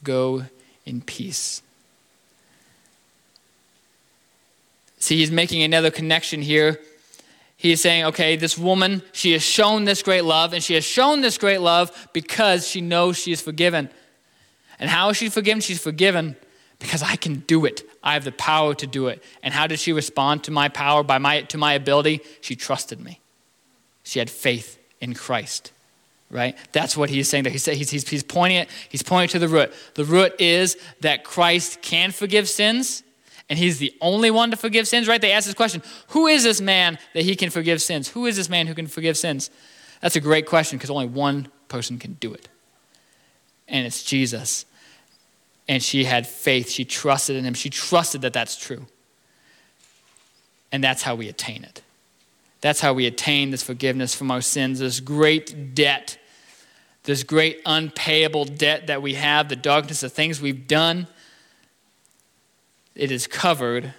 Go 0.02 0.44
in 0.84 1.00
peace. 1.02 1.62
See, 4.98 5.18
he's 5.18 5.30
making 5.30 5.62
another 5.62 5.90
connection 5.90 6.42
here. 6.42 6.80
He 7.56 7.72
is 7.72 7.80
saying, 7.80 8.04
okay, 8.06 8.36
this 8.36 8.58
woman, 8.58 9.02
she 9.12 9.32
has 9.32 9.42
shown 9.42 9.84
this 9.84 10.02
great 10.02 10.24
love, 10.24 10.52
and 10.52 10.62
she 10.62 10.74
has 10.74 10.84
shown 10.84 11.20
this 11.20 11.38
great 11.38 11.60
love 11.60 12.08
because 12.12 12.66
she 12.66 12.80
knows 12.80 13.18
she 13.18 13.32
is 13.32 13.40
forgiven. 13.40 13.88
And 14.78 14.90
how 14.90 15.08
is 15.10 15.16
she 15.16 15.28
forgiven? 15.28 15.60
She's 15.60 15.80
forgiven 15.80 16.36
because 16.78 17.02
I 17.02 17.16
can 17.16 17.40
do 17.40 17.64
it. 17.64 17.82
I 18.02 18.12
have 18.12 18.24
the 18.24 18.32
power 18.32 18.74
to 18.74 18.86
do 18.86 19.06
it. 19.08 19.22
And 19.42 19.54
how 19.54 19.66
did 19.66 19.78
she 19.78 19.92
respond 19.92 20.44
to 20.44 20.50
my 20.50 20.68
power, 20.68 21.02
by 21.02 21.18
my, 21.18 21.42
to 21.42 21.58
my 21.58 21.72
ability? 21.72 22.20
She 22.40 22.56
trusted 22.56 23.00
me. 23.00 23.20
She 24.02 24.18
had 24.18 24.28
faith 24.28 24.78
in 25.00 25.14
Christ, 25.14 25.72
right? 26.30 26.56
That's 26.72 26.96
what 26.96 27.10
he's 27.10 27.28
saying 27.28 27.44
there. 27.44 27.52
He 27.52 27.58
said 27.58 27.76
he's, 27.76 27.90
he's, 27.90 28.08
he's, 28.08 28.22
pointing 28.22 28.58
it, 28.58 28.70
he's 28.88 29.02
pointing 29.02 29.28
to 29.30 29.38
the 29.38 29.48
root. 29.48 29.72
The 29.94 30.04
root 30.04 30.40
is 30.40 30.76
that 31.00 31.24
Christ 31.24 31.82
can 31.82 32.10
forgive 32.10 32.48
sins, 32.48 33.02
and 33.48 33.58
he's 33.58 33.78
the 33.78 33.94
only 34.00 34.30
one 34.30 34.50
to 34.50 34.56
forgive 34.56 34.88
sins, 34.88 35.08
right? 35.08 35.20
They 35.20 35.32
ask 35.32 35.46
this 35.46 35.54
question 35.54 35.82
Who 36.08 36.26
is 36.26 36.44
this 36.44 36.60
man 36.60 36.98
that 37.14 37.22
he 37.22 37.36
can 37.36 37.50
forgive 37.50 37.80
sins? 37.80 38.08
Who 38.08 38.26
is 38.26 38.36
this 38.36 38.48
man 38.48 38.66
who 38.66 38.74
can 38.74 38.86
forgive 38.86 39.16
sins? 39.16 39.50
That's 40.00 40.16
a 40.16 40.20
great 40.20 40.46
question 40.46 40.78
because 40.78 40.90
only 40.90 41.06
one 41.06 41.48
person 41.68 41.98
can 41.98 42.14
do 42.14 42.34
it 42.34 42.48
and 43.68 43.86
it's 43.86 44.02
Jesus. 44.02 44.66
And 45.68 45.82
she 45.82 46.04
had 46.04 46.26
faith. 46.26 46.70
She 46.70 46.84
trusted 46.84 47.36
in 47.36 47.44
him. 47.44 47.54
She 47.54 47.70
trusted 47.70 48.22
that 48.22 48.32
that's 48.32 48.56
true. 48.56 48.86
And 50.70 50.82
that's 50.82 51.02
how 51.02 51.14
we 51.14 51.28
attain 51.28 51.64
it. 51.64 51.82
That's 52.66 52.80
how 52.80 52.94
we 52.94 53.06
attain 53.06 53.52
this 53.52 53.62
forgiveness 53.62 54.12
from 54.16 54.32
our 54.32 54.40
sins, 54.40 54.80
this 54.80 54.98
great 54.98 55.76
debt, 55.76 56.18
this 57.04 57.22
great 57.22 57.60
unpayable 57.64 58.44
debt 58.44 58.88
that 58.88 59.00
we 59.02 59.14
have, 59.14 59.48
the 59.48 59.54
darkness 59.54 60.02
of 60.02 60.12
things 60.12 60.42
we've 60.42 60.66
done. 60.66 61.06
It 62.96 63.12
is 63.12 63.28
covered 63.28 63.94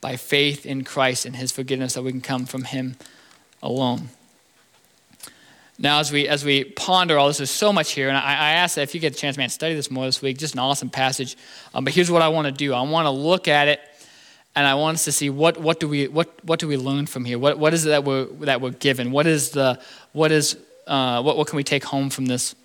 by 0.00 0.16
faith 0.16 0.64
in 0.64 0.82
Christ 0.82 1.26
and 1.26 1.36
his 1.36 1.52
forgiveness 1.52 1.92
that 1.92 2.00
we 2.00 2.10
can 2.10 2.22
come 2.22 2.46
from 2.46 2.64
him 2.64 2.96
alone. 3.62 4.08
Now, 5.78 6.00
as 6.00 6.10
we 6.10 6.26
as 6.26 6.46
we 6.46 6.64
ponder 6.64 7.18
all 7.18 7.26
this, 7.28 7.36
there's 7.36 7.50
so 7.50 7.70
much 7.70 7.92
here, 7.92 8.08
and 8.08 8.16
I, 8.16 8.32
I 8.32 8.50
ask 8.52 8.76
that 8.76 8.82
if 8.84 8.94
you 8.94 9.00
get 9.02 9.12
a 9.12 9.18
chance, 9.18 9.36
man, 9.36 9.50
study 9.50 9.74
this 9.74 9.90
more 9.90 10.06
this 10.06 10.22
week. 10.22 10.38
Just 10.38 10.54
an 10.54 10.60
awesome 10.60 10.88
passage. 10.88 11.36
Um, 11.74 11.84
but 11.84 11.92
here's 11.92 12.10
what 12.10 12.22
I 12.22 12.28
want 12.28 12.46
to 12.46 12.52
do: 12.52 12.72
I 12.72 12.80
want 12.80 13.04
to 13.04 13.10
look 13.10 13.46
at 13.46 13.68
it, 13.68 13.80
and 14.58 14.66
I 14.66 14.74
want 14.74 14.96
us 14.96 15.04
to 15.04 15.12
see 15.12 15.30
what 15.30 15.56
what 15.56 15.78
do 15.78 15.86
we 15.86 16.08
what 16.08 16.28
what 16.44 16.58
do 16.58 16.66
we 16.66 16.76
learn 16.76 17.06
from 17.06 17.24
here? 17.24 17.38
What 17.38 17.60
what 17.60 17.72
is 17.72 17.86
it 17.86 17.90
that 17.90 18.02
we're 18.02 18.24
that 18.40 18.60
we're 18.60 18.72
given? 18.72 19.12
What 19.12 19.28
is 19.28 19.50
the 19.50 19.78
what 20.12 20.32
is 20.32 20.56
uh, 20.88 21.22
what 21.22 21.36
what 21.36 21.46
can 21.46 21.56
we 21.56 21.62
take 21.62 21.84
home 21.84 22.10
from 22.10 22.26
this? 22.26 22.56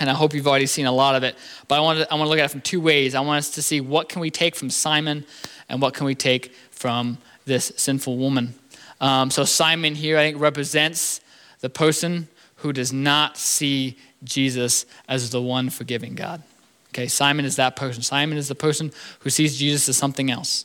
And 0.00 0.08
I 0.08 0.14
hope 0.14 0.32
you've 0.32 0.48
already 0.48 0.64
seen 0.64 0.86
a 0.86 0.92
lot 0.92 1.14
of 1.14 1.22
it. 1.22 1.36
But 1.68 1.74
I 1.74 1.80
want 1.82 1.98
to 1.98 2.10
I 2.10 2.14
want 2.14 2.28
to 2.28 2.30
look 2.30 2.38
at 2.38 2.46
it 2.46 2.50
from 2.50 2.62
two 2.62 2.80
ways. 2.80 3.14
I 3.14 3.20
want 3.20 3.40
us 3.40 3.50
to 3.50 3.62
see 3.62 3.78
what 3.78 4.08
can 4.08 4.22
we 4.22 4.30
take 4.30 4.56
from 4.56 4.70
Simon, 4.70 5.26
and 5.68 5.82
what 5.82 5.92
can 5.92 6.06
we 6.06 6.14
take 6.14 6.54
from 6.70 7.18
this 7.44 7.72
sinful 7.76 8.16
woman. 8.16 8.54
Um, 8.98 9.30
so 9.30 9.44
Simon 9.44 9.94
here, 9.94 10.16
I 10.16 10.22
think, 10.22 10.40
represents 10.40 11.20
the 11.60 11.68
person 11.68 12.28
who 12.56 12.72
does 12.72 12.90
not 12.90 13.36
see 13.36 13.98
Jesus 14.24 14.86
as 15.08 15.28
the 15.28 15.42
one 15.42 15.68
forgiving 15.68 16.14
God. 16.14 16.42
Okay, 16.88 17.06
Simon 17.06 17.44
is 17.44 17.56
that 17.56 17.76
person. 17.76 18.02
Simon 18.02 18.38
is 18.38 18.48
the 18.48 18.54
person 18.54 18.92
who 19.20 19.28
sees 19.28 19.58
Jesus 19.58 19.90
as 19.90 19.98
something 19.98 20.30
else. 20.30 20.64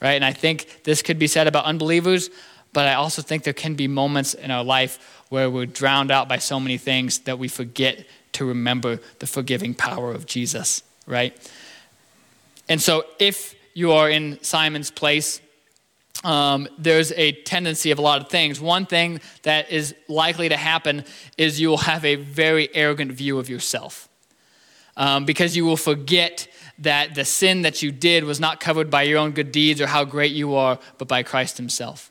Right? 0.00 0.12
And 0.12 0.24
I 0.24 0.32
think 0.32 0.84
this 0.84 1.02
could 1.02 1.18
be 1.18 1.26
said 1.26 1.46
about 1.46 1.64
unbelievers, 1.64 2.30
but 2.72 2.86
I 2.86 2.94
also 2.94 3.22
think 3.22 3.44
there 3.44 3.52
can 3.52 3.74
be 3.74 3.88
moments 3.88 4.34
in 4.34 4.50
our 4.50 4.64
life 4.64 5.24
where 5.28 5.50
we're 5.50 5.66
drowned 5.66 6.10
out 6.10 6.28
by 6.28 6.38
so 6.38 6.58
many 6.58 6.78
things 6.78 7.20
that 7.20 7.38
we 7.38 7.48
forget 7.48 8.06
to 8.32 8.44
remember 8.44 9.00
the 9.18 9.26
forgiving 9.26 9.74
power 9.74 10.12
of 10.12 10.26
Jesus, 10.26 10.82
right? 11.06 11.36
And 12.68 12.80
so 12.80 13.04
if 13.18 13.54
you 13.74 13.92
are 13.92 14.08
in 14.08 14.42
Simon's 14.42 14.90
place, 14.90 15.40
um, 16.22 16.68
there's 16.78 17.12
a 17.12 17.32
tendency 17.32 17.90
of 17.90 17.98
a 17.98 18.02
lot 18.02 18.20
of 18.20 18.28
things. 18.28 18.60
One 18.60 18.86
thing 18.86 19.20
that 19.42 19.70
is 19.70 19.94
likely 20.08 20.48
to 20.50 20.56
happen 20.56 21.04
is 21.38 21.60
you 21.60 21.68
will 21.68 21.78
have 21.78 22.04
a 22.04 22.16
very 22.16 22.68
arrogant 22.74 23.12
view 23.12 23.38
of 23.38 23.48
yourself 23.48 24.08
um, 24.96 25.24
because 25.24 25.56
you 25.56 25.64
will 25.64 25.76
forget 25.76 26.46
that 26.80 27.14
the 27.14 27.24
sin 27.24 27.62
that 27.62 27.82
you 27.82 27.92
did 27.92 28.24
was 28.24 28.40
not 28.40 28.60
covered 28.60 28.90
by 28.90 29.02
your 29.02 29.18
own 29.18 29.32
good 29.32 29.52
deeds 29.52 29.80
or 29.80 29.86
how 29.86 30.04
great 30.04 30.32
you 30.32 30.54
are, 30.54 30.78
but 30.98 31.08
by 31.08 31.22
Christ 31.22 31.56
Himself. 31.56 32.10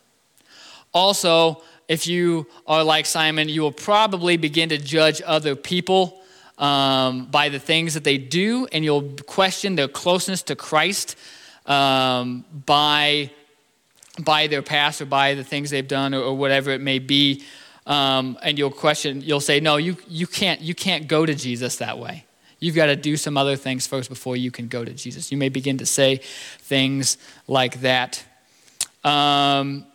Also, 0.94 1.62
if 1.88 2.08
you 2.08 2.48
are 2.68 2.84
like 2.84 3.06
Simon, 3.06 3.50
you 3.50 3.62
will 3.62 3.72
probably 3.72 4.38
begin 4.38 4.70
to 4.70 4.78
judge 4.78 5.22
other 5.26 5.56
people 5.56 6.22
um, 6.58 7.26
by 7.26 7.50
the 7.50 7.60
things 7.60 7.94
that 7.94 8.04
they 8.04 8.18
do, 8.18 8.68
and 8.72 8.84
you'll 8.84 9.10
question 9.26 9.76
their 9.76 9.88
closeness 9.88 10.44
to 10.44 10.56
Christ 10.56 11.16
um, 11.66 12.46
by 12.66 13.32
by 14.24 14.48
their 14.48 14.62
past 14.62 15.02
or 15.02 15.06
by 15.06 15.34
the 15.34 15.44
things 15.44 15.70
they've 15.70 15.88
done 15.88 16.14
or, 16.14 16.22
or 16.22 16.38
whatever 16.38 16.72
it 16.72 16.82
may 16.82 17.00
be. 17.00 17.44
Um, 17.86 18.38
and 18.44 18.58
you'll 18.58 18.70
question, 18.70 19.22
you'll 19.22 19.40
say, 19.40 19.60
no, 19.60 19.78
you, 19.78 19.98
you, 20.08 20.28
can't, 20.28 20.62
you 20.62 20.76
can't 20.76 21.08
go 21.08 21.26
to 21.26 21.34
Jesus 21.34 21.78
that 21.78 21.98
way. 21.98 22.26
You've 22.60 22.76
got 22.76 22.88
to 22.88 22.96
do 22.96 23.18
some 23.18 23.38
other 23.38 23.56
things 23.56 23.88
first 23.88 24.10
before 24.10 24.36
you 24.38 24.52
can 24.52 24.68
go 24.68 24.84
to 24.84 24.94
Jesus. 24.94 25.32
You 25.32 25.38
may 25.38 25.50
begin 25.50 25.78
to 25.78 25.86
say 25.86 26.18
things 26.60 27.18
like 27.48 27.82
that. 27.82 28.24
Um, 29.04 29.86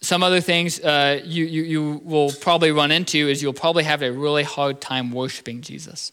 some 0.00 0.22
other 0.22 0.40
things 0.40 0.80
uh, 0.80 1.20
you, 1.24 1.44
you, 1.44 1.62
you 1.62 2.00
will 2.04 2.32
probably 2.40 2.72
run 2.72 2.90
into 2.90 3.28
is 3.28 3.42
you'll 3.42 3.52
probably 3.52 3.84
have 3.84 4.02
a 4.02 4.10
really 4.10 4.44
hard 4.44 4.80
time 4.80 5.12
worshiping 5.12 5.60
Jesus. 5.60 6.12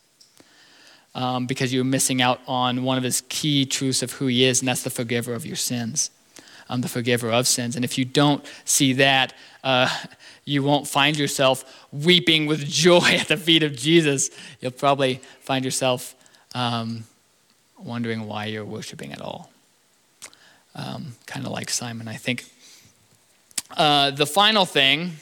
um, 1.18 1.48
because 1.48 1.74
you're 1.74 1.84
missing 1.84 2.22
out 2.22 2.40
on 2.48 2.84
one 2.84 2.98
of 2.98 3.04
his 3.04 3.22
key 3.28 3.66
truths 3.66 4.04
of 4.04 4.12
who 4.14 4.28
he 4.28 4.46
is, 4.46 4.62
and 4.62 4.68
that's 4.68 4.84
the 4.84 4.92
forgiver 4.92 5.34
of 5.34 5.46
your 5.46 5.56
sins. 5.56 6.12
Um, 6.70 6.82
the 6.82 6.88
forgiver 6.90 7.32
of 7.32 7.48
sins. 7.48 7.76
And 7.76 7.84
if 7.84 7.98
you 7.98 8.06
don't 8.06 8.46
see 8.66 8.94
that, 8.94 9.34
uh, 9.64 9.90
you 10.48 10.64
won't 10.64 10.88
find 10.88 11.18
yourself 11.18 11.86
weeping 11.92 12.46
with 12.46 12.66
joy 12.66 13.18
at 13.20 13.28
the 13.28 13.36
feet 13.36 13.64
of 13.64 13.76
Jesus. 13.76 14.30
You'll 14.62 14.72
probably 14.72 15.20
find 15.42 15.66
yourself 15.66 16.16
um, 16.56 17.04
wondering 17.78 18.26
why 18.28 18.46
you're 18.46 18.66
worshiping 18.66 19.12
at 19.12 19.22
all. 19.22 19.52
Um, 20.74 21.16
kind 21.26 21.46
of 21.46 21.52
like 21.52 21.70
Simon, 21.70 22.08
I 22.08 22.16
think. 22.16 22.46
Uh, 23.76 24.12
the 24.12 24.26
final 24.26 24.66
thing 24.66 25.18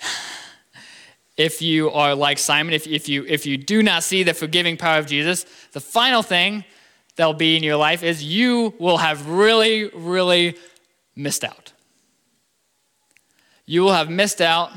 if 1.36 1.60
you 1.60 1.90
are 1.90 2.14
like 2.14 2.38
Simon, 2.38 2.72
if, 2.72 2.86
if, 2.86 3.08
you, 3.08 3.24
if 3.26 3.44
you 3.44 3.56
do 3.56 3.82
not 3.82 4.04
see 4.04 4.22
the 4.22 4.32
forgiving 4.32 4.76
power 4.76 5.00
of 5.00 5.06
Jesus, 5.06 5.44
the 5.72 5.80
final 5.80 6.22
thing 6.22 6.64
that'll 7.16 7.34
be 7.34 7.56
in 7.56 7.64
your 7.64 7.76
life 7.76 8.04
is 8.04 8.22
you 8.22 8.74
will 8.78 8.98
have 8.98 9.28
really, 9.28 9.88
really 9.88 10.56
missed 11.16 11.42
out. 11.42 11.72
You 13.66 13.82
will 13.82 13.92
have 13.92 14.10
missed 14.10 14.40
out. 14.40 14.72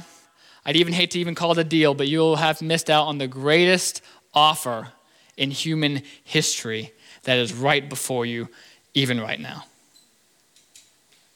I'd 0.65 0.75
even 0.75 0.93
hate 0.93 1.11
to 1.11 1.19
even 1.19 1.35
call 1.35 1.51
it 1.53 1.57
a 1.57 1.63
deal, 1.63 1.93
but 1.93 2.07
you 2.07 2.19
will 2.19 2.35
have 2.35 2.61
missed 2.61 2.89
out 2.89 3.07
on 3.07 3.17
the 3.17 3.27
greatest 3.27 4.01
offer 4.33 4.89
in 5.35 5.51
human 5.51 6.03
history 6.23 6.91
that 7.23 7.37
is 7.37 7.53
right 7.53 7.87
before 7.87 8.25
you, 8.25 8.49
even 8.93 9.19
right 9.19 9.39
now. 9.39 9.65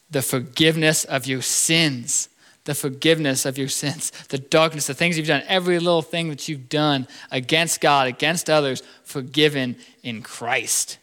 The 0.09 0.21
forgiveness 0.21 1.05
of 1.05 1.25
your 1.25 1.41
sins 1.41 2.29
the 2.65 2.75
forgiveness 2.75 3.45
of 3.45 3.57
your 3.57 3.67
sins, 3.67 4.11
the 4.29 4.37
darkness, 4.37 4.87
the 4.87 4.93
things 4.93 5.17
you've 5.17 5.27
done, 5.27 5.43
every 5.47 5.79
little 5.79 6.01
thing 6.01 6.29
that 6.29 6.47
you've 6.47 6.69
done 6.69 7.07
against 7.31 7.81
God, 7.81 8.07
against 8.07 8.49
others, 8.49 8.83
forgiven 9.03 9.77
in 10.03 10.21
Christ. 10.21 10.99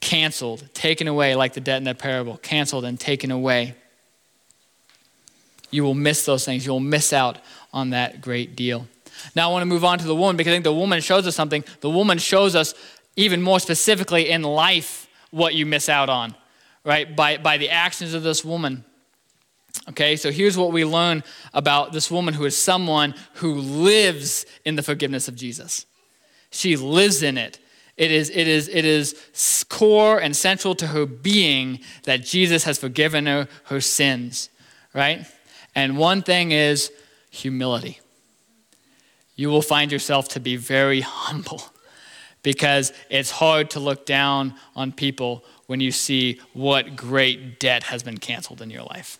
Canceled, 0.00 0.68
taken 0.72 1.08
away, 1.08 1.34
like 1.34 1.54
the 1.54 1.60
debt 1.60 1.78
in 1.78 1.84
that 1.84 1.98
parable, 1.98 2.36
canceled 2.38 2.84
and 2.84 2.98
taken 2.98 3.30
away. 3.30 3.74
You 5.72 5.82
will 5.82 5.94
miss 5.94 6.24
those 6.24 6.44
things. 6.44 6.64
You'll 6.64 6.78
miss 6.78 7.12
out 7.12 7.38
on 7.72 7.90
that 7.90 8.20
great 8.20 8.54
deal. 8.54 8.86
Now, 9.34 9.48
I 9.48 9.52
want 9.52 9.62
to 9.62 9.66
move 9.66 9.84
on 9.84 9.98
to 9.98 10.04
the 10.04 10.14
woman 10.14 10.36
because 10.36 10.52
I 10.52 10.54
think 10.54 10.64
the 10.64 10.72
woman 10.72 11.00
shows 11.00 11.26
us 11.26 11.34
something. 11.34 11.64
The 11.80 11.90
woman 11.90 12.18
shows 12.18 12.54
us 12.54 12.74
even 13.16 13.42
more 13.42 13.58
specifically 13.58 14.30
in 14.30 14.42
life 14.42 15.08
what 15.30 15.54
you 15.54 15.66
miss 15.66 15.88
out 15.88 16.08
on, 16.08 16.34
right? 16.84 17.14
By, 17.16 17.38
by 17.38 17.56
the 17.56 17.70
actions 17.70 18.14
of 18.14 18.22
this 18.22 18.44
woman. 18.44 18.84
Okay, 19.88 20.16
so 20.16 20.30
here's 20.30 20.56
what 20.56 20.72
we 20.72 20.84
learn 20.84 21.24
about 21.54 21.92
this 21.92 22.10
woman 22.10 22.34
who 22.34 22.44
is 22.44 22.56
someone 22.56 23.14
who 23.34 23.54
lives 23.54 24.46
in 24.64 24.76
the 24.76 24.82
forgiveness 24.82 25.28
of 25.28 25.34
Jesus. 25.34 25.86
She 26.50 26.76
lives 26.76 27.22
in 27.22 27.38
it. 27.38 27.58
It 27.96 28.10
is, 28.10 28.30
it 28.30 28.48
is, 28.48 28.68
it 28.68 28.84
is 28.84 29.66
core 29.68 30.20
and 30.20 30.36
central 30.36 30.74
to 30.76 30.88
her 30.88 31.06
being 31.06 31.80
that 32.04 32.22
Jesus 32.22 32.64
has 32.64 32.78
forgiven 32.78 33.26
her 33.26 33.48
her 33.64 33.80
sins, 33.80 34.50
right? 34.94 35.26
And 35.74 35.96
one 35.96 36.22
thing 36.22 36.52
is 36.52 36.92
humility. 37.30 38.00
You 39.36 39.48
will 39.48 39.62
find 39.62 39.90
yourself 39.90 40.28
to 40.30 40.40
be 40.40 40.56
very 40.56 41.00
humble 41.00 41.62
because 42.42 42.92
it's 43.08 43.30
hard 43.30 43.70
to 43.70 43.80
look 43.80 44.04
down 44.04 44.54
on 44.76 44.92
people 44.92 45.44
when 45.66 45.80
you 45.80 45.92
see 45.92 46.40
what 46.52 46.96
great 46.96 47.60
debt 47.60 47.84
has 47.84 48.02
been 48.02 48.18
canceled 48.18 48.60
in 48.60 48.68
your 48.68 48.82
life 48.82 49.18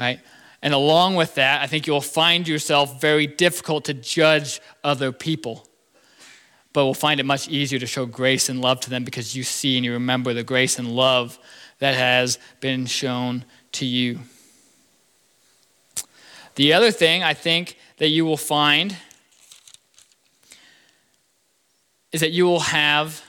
right? 0.00 0.18
And 0.62 0.74
along 0.74 1.14
with 1.14 1.34
that, 1.36 1.62
I 1.62 1.66
think 1.66 1.86
you'll 1.86 2.00
find 2.00 2.48
yourself 2.48 3.00
very 3.00 3.26
difficult 3.26 3.84
to 3.84 3.94
judge 3.94 4.60
other 4.82 5.12
people. 5.12 5.66
But 6.72 6.84
we'll 6.84 6.94
find 6.94 7.20
it 7.20 7.24
much 7.24 7.48
easier 7.48 7.78
to 7.78 7.86
show 7.86 8.06
grace 8.06 8.48
and 8.48 8.60
love 8.60 8.80
to 8.80 8.90
them 8.90 9.04
because 9.04 9.36
you 9.36 9.42
see 9.42 9.76
and 9.76 9.84
you 9.84 9.92
remember 9.92 10.32
the 10.32 10.42
grace 10.42 10.78
and 10.78 10.90
love 10.90 11.38
that 11.78 11.94
has 11.94 12.38
been 12.60 12.86
shown 12.86 13.44
to 13.72 13.84
you. 13.84 14.20
The 16.60 16.74
other 16.74 16.90
thing 16.90 17.22
I 17.22 17.32
think 17.32 17.78
that 17.96 18.10
you 18.10 18.26
will 18.26 18.36
find 18.36 18.94
is 22.12 22.20
that 22.20 22.32
you 22.32 22.44
will 22.44 22.60
have 22.60 23.24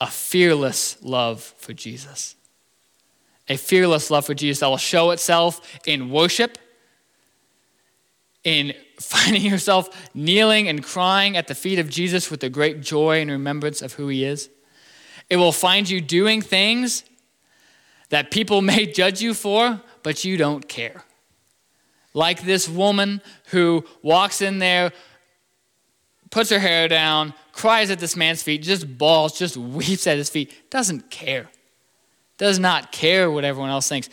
a 0.00 0.06
fearless 0.06 0.96
love 1.02 1.42
for 1.58 1.74
Jesus 1.74 2.34
a 3.50 3.58
fearless 3.58 4.10
love 4.10 4.24
for 4.24 4.32
Jesus 4.32 4.60
that 4.60 4.68
will 4.68 4.78
show 4.78 5.10
itself 5.10 5.78
in 5.84 6.08
worship, 6.08 6.56
in 8.42 8.72
finding 8.98 9.42
yourself 9.42 10.14
kneeling 10.14 10.66
and 10.66 10.82
crying 10.82 11.36
at 11.36 11.46
the 11.46 11.54
feet 11.54 11.78
of 11.78 11.90
Jesus 11.90 12.30
with 12.30 12.42
a 12.42 12.48
great 12.48 12.80
joy 12.80 13.20
and 13.20 13.30
remembrance 13.30 13.82
of 13.82 13.92
who 13.92 14.08
he 14.08 14.24
is. 14.24 14.48
It 15.28 15.36
will 15.36 15.52
find 15.52 15.90
you 15.90 16.00
doing 16.00 16.40
things 16.40 17.04
that 18.08 18.30
people 18.30 18.62
may 18.72 18.86
judge 18.86 19.20
you 19.20 19.34
for, 19.34 19.82
but 20.02 20.24
you 20.24 20.38
don't 20.38 20.66
care. 20.66 21.04
Like 22.12 22.42
this 22.42 22.68
woman 22.68 23.22
who 23.46 23.84
walks 24.02 24.42
in 24.42 24.58
there, 24.58 24.92
puts 26.30 26.50
her 26.50 26.58
hair 26.58 26.88
down, 26.88 27.34
cries 27.52 27.90
at 27.90 27.98
this 27.98 28.16
man's 28.16 28.42
feet, 28.42 28.62
just 28.62 28.98
bawls, 28.98 29.38
just 29.38 29.56
weeps 29.56 30.06
at 30.06 30.16
his 30.16 30.30
feet, 30.30 30.70
doesn't 30.70 31.10
care 31.10 31.48
does 32.40 32.58
not 32.58 32.90
care 32.90 33.30
what 33.30 33.44
everyone 33.44 33.68
else 33.68 33.86
thinks. 33.86 34.08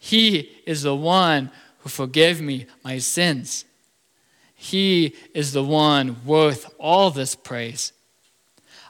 He 0.00 0.50
is 0.66 0.82
the 0.82 0.96
one 0.96 1.52
who 1.78 1.88
forgave 1.88 2.40
me 2.40 2.66
my 2.82 2.98
sins. 2.98 3.64
He 4.56 5.14
is 5.32 5.52
the 5.52 5.62
one 5.62 6.16
worth 6.24 6.68
all 6.80 7.10
this 7.10 7.36
praise. 7.36 7.92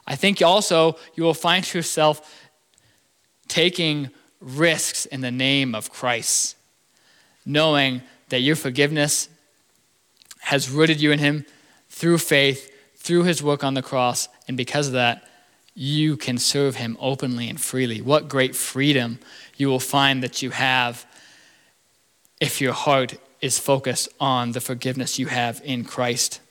I 0.07 0.15
think 0.15 0.41
also 0.41 0.97
you 1.13 1.23
will 1.23 1.35
find 1.35 1.71
yourself 1.71 2.49
taking 3.47 4.09
risks 4.41 5.05
in 5.05 5.21
the 5.21 5.29
name 5.29 5.75
of 5.75 5.91
Christ, 5.91 6.55
knowing 7.45 8.01
that 8.29 8.41
your 8.41 8.55
forgiveness 8.55 9.29
has 10.39 10.69
rooted 10.69 11.01
you 11.01 11.11
in 11.11 11.19
Him 11.19 11.45
through 11.89 12.17
faith, 12.19 12.71
through 12.95 13.23
His 13.23 13.41
work 13.41 13.63
on 13.63 13.73
the 13.73 13.81
cross, 13.81 14.29
and 14.47 14.57
because 14.57 14.87
of 14.87 14.93
that, 14.93 15.27
you 15.79 16.17
can 16.17 16.39
serve 16.39 16.75
him 16.75 16.97
openly 16.99 17.47
and 17.47 17.61
freely. 17.61 18.01
What 18.01 18.27
great 18.27 18.55
freedom 18.55 19.19
you 19.57 19.67
will 19.67 19.79
find 19.79 20.23
that 20.23 20.41
you 20.41 20.49
have 20.49 21.05
if 22.41 22.59
your 22.59 22.73
heart 22.73 23.15
is 23.41 23.59
focused 23.59 24.09
on 24.19 24.53
the 24.53 24.59
forgiveness 24.59 25.19
you 25.19 25.27
have 25.27 25.61
in 25.63 25.83
Christ. 25.83 26.41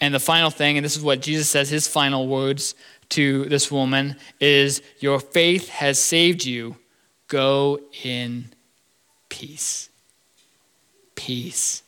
And 0.00 0.14
the 0.14 0.20
final 0.20 0.50
thing, 0.50 0.78
and 0.78 0.84
this 0.84 0.96
is 0.96 1.02
what 1.02 1.22
Jesus 1.22 1.50
says, 1.50 1.70
his 1.70 1.88
final 1.88 2.28
words 2.28 2.76
to 3.10 3.46
this 3.46 3.68
woman 3.68 4.14
is 4.38 4.80
Your 5.00 5.18
faith 5.18 5.68
has 5.70 6.00
saved 6.00 6.44
you. 6.44 6.76
Go 7.26 7.80
in 8.04 8.52
peace. 9.28 9.88
Peace. 11.14 11.82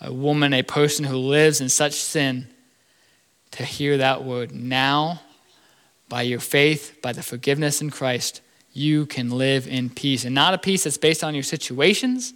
A 0.00 0.12
woman, 0.12 0.52
a 0.52 0.62
person 0.62 1.04
who 1.04 1.16
lives 1.16 1.60
in 1.60 1.68
such 1.68 1.94
sin 1.94 2.48
to 3.52 3.64
hear 3.64 3.98
that 3.98 4.24
word. 4.24 4.52
Now, 4.52 5.20
by 6.08 6.22
your 6.22 6.40
faith, 6.40 6.98
by 7.02 7.12
the 7.12 7.22
forgiveness 7.22 7.80
in 7.80 7.90
Christ, 7.90 8.40
you 8.72 9.06
can 9.06 9.30
live 9.30 9.68
in 9.68 9.90
peace. 9.90 10.24
And 10.24 10.34
not 10.34 10.54
a 10.54 10.58
peace 10.58 10.84
that's 10.84 10.98
based 10.98 11.22
on 11.22 11.34
your 11.34 11.42
situations 11.42 12.34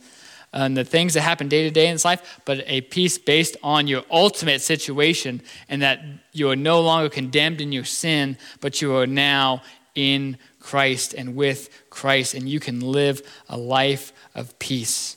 and 0.52 0.76
the 0.76 0.84
things 0.84 1.14
that 1.14 1.22
happen 1.22 1.48
day 1.48 1.64
to 1.64 1.70
day 1.70 1.88
in 1.88 1.94
this 1.94 2.04
life, 2.04 2.40
but 2.44 2.62
a 2.66 2.82
peace 2.82 3.18
based 3.18 3.56
on 3.62 3.86
your 3.86 4.04
ultimate 4.10 4.62
situation 4.62 5.42
and 5.68 5.82
that 5.82 6.00
you 6.32 6.48
are 6.50 6.56
no 6.56 6.80
longer 6.80 7.08
condemned 7.08 7.60
in 7.60 7.72
your 7.72 7.84
sin, 7.84 8.38
but 8.60 8.80
you 8.80 8.94
are 8.96 9.06
now 9.06 9.62
in 9.94 10.38
Christ 10.60 11.14
and 11.14 11.34
with 11.34 11.68
Christ, 11.90 12.34
and 12.34 12.48
you 12.48 12.60
can 12.60 12.80
live 12.80 13.22
a 13.48 13.56
life 13.56 14.12
of 14.34 14.58
peace. 14.58 15.15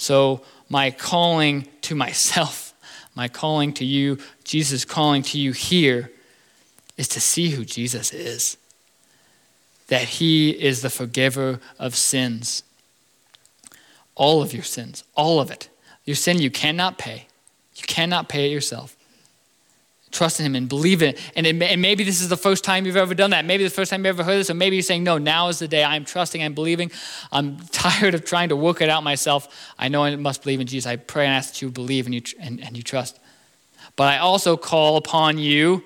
So, 0.00 0.40
my 0.70 0.90
calling 0.92 1.68
to 1.82 1.94
myself 1.94 2.72
my 3.14 3.28
calling 3.28 3.74
to 3.74 3.84
you, 3.84 4.16
Jesus' 4.44 4.86
calling 4.86 5.22
to 5.24 5.38
you 5.38 5.52
here, 5.52 6.10
is 6.96 7.06
to 7.08 7.20
see 7.20 7.50
who 7.50 7.66
Jesus 7.66 8.10
is. 8.10 8.56
That 9.88 10.02
he 10.02 10.52
is 10.52 10.80
the 10.80 10.88
forgiver 10.88 11.60
of 11.78 11.94
sins. 11.94 12.62
All 14.14 14.40
of 14.40 14.54
your 14.54 14.62
sins, 14.62 15.04
all 15.14 15.38
of 15.38 15.50
it. 15.50 15.68
Your 16.06 16.16
sin 16.16 16.38
you 16.38 16.50
cannot 16.50 16.96
pay. 16.96 17.26
You 17.76 17.82
cannot 17.86 18.30
pay 18.30 18.46
it 18.46 18.52
yourself. 18.52 18.96
Trust 20.10 20.40
in 20.40 20.46
Him 20.46 20.56
and 20.56 20.68
believe 20.68 21.02
it. 21.02 21.18
And, 21.36 21.46
it, 21.46 21.62
and 21.62 21.80
maybe 21.80 22.02
this 22.02 22.20
is 22.20 22.28
the 22.28 22.36
first 22.36 22.64
time 22.64 22.84
you've 22.84 22.96
ever 22.96 23.14
done 23.14 23.30
that. 23.30 23.44
Maybe 23.44 23.64
the 23.64 23.70
first 23.70 23.90
time 23.90 24.00
you've 24.00 24.18
ever 24.18 24.24
heard 24.24 24.38
this, 24.38 24.50
or 24.50 24.54
maybe 24.54 24.76
you're 24.76 24.82
saying, 24.82 25.04
No, 25.04 25.18
now 25.18 25.48
is 25.48 25.58
the 25.58 25.68
day. 25.68 25.84
I'm 25.84 26.04
trusting, 26.04 26.42
I'm 26.42 26.54
believing. 26.54 26.90
I'm 27.30 27.58
tired 27.72 28.14
of 28.14 28.24
trying 28.24 28.48
to 28.48 28.56
work 28.56 28.80
it 28.80 28.88
out 28.88 29.04
myself. 29.04 29.72
I 29.78 29.88
know 29.88 30.04
I 30.04 30.16
must 30.16 30.42
believe 30.42 30.60
in 30.60 30.66
Jesus. 30.66 30.88
I 30.88 30.96
pray 30.96 31.26
and 31.26 31.34
ask 31.34 31.54
that 31.54 31.62
you 31.62 31.70
believe 31.70 32.06
and 32.06 32.14
you, 32.14 32.22
and, 32.40 32.60
and 32.60 32.76
you 32.76 32.82
trust. 32.82 33.18
But 33.96 34.08
I 34.08 34.18
also 34.18 34.56
call 34.56 34.96
upon 34.96 35.38
you 35.38 35.84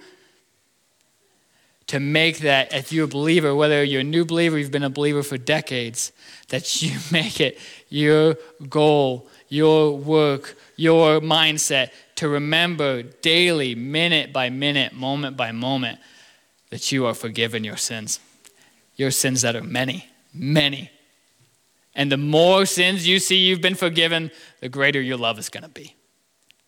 to 1.87 2.01
make 2.01 2.39
that, 2.39 2.73
if 2.73 2.93
you're 2.93 3.05
a 3.05 3.09
believer, 3.09 3.55
whether 3.55 3.85
you're 3.85 4.01
a 4.01 4.05
new 4.05 4.25
believer, 4.25 4.59
you've 4.59 4.71
been 4.71 4.83
a 4.83 4.91
believer 4.91 5.23
for 5.23 5.37
decades, 5.37 6.13
that 6.49 6.83
you 6.83 6.99
make 7.13 7.41
it 7.41 7.59
your 7.89 8.37
goal, 8.69 9.29
your 9.49 9.97
work, 9.97 10.57
your 10.77 11.21
mindset 11.21 11.91
to 12.17 12.29
remember 12.29 13.03
daily, 13.03 13.75
minute 13.75 14.33
by 14.33 14.51
minute, 14.51 14.93
moment 14.93 15.37
by 15.37 15.53
moment, 15.53 15.99
that 16.71 16.91
you 16.93 17.07
are 17.07 17.15
forgiven 17.15 17.65
your 17.65 17.77
sins. 17.77 18.21
Your 18.97 19.11
sins 19.11 19.43
that 19.43 19.57
are 19.57 19.63
many, 19.63 20.09
many. 20.33 20.91
And 21.95 22.11
the 22.11 22.17
more 22.17 22.67
sins 22.67 23.07
you 23.07 23.19
see 23.19 23.37
you've 23.37 23.61
been 23.61 23.75
forgiven, 23.75 24.31
the 24.61 24.69
greater 24.69 25.01
your 25.01 25.17
love 25.17 25.39
is 25.39 25.49
going 25.49 25.63
to 25.63 25.69
be. 25.69 25.95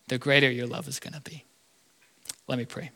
The 0.07 0.17
greater 0.17 0.49
your 0.49 0.67
love 0.67 0.87
is 0.87 0.99
going 0.99 1.13
to 1.13 1.21
be. 1.21 1.43
Let 2.47 2.57
me 2.57 2.65
pray. 2.65 2.91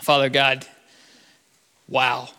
Father 0.00 0.30
God, 0.30 0.66
wow. 1.86 2.30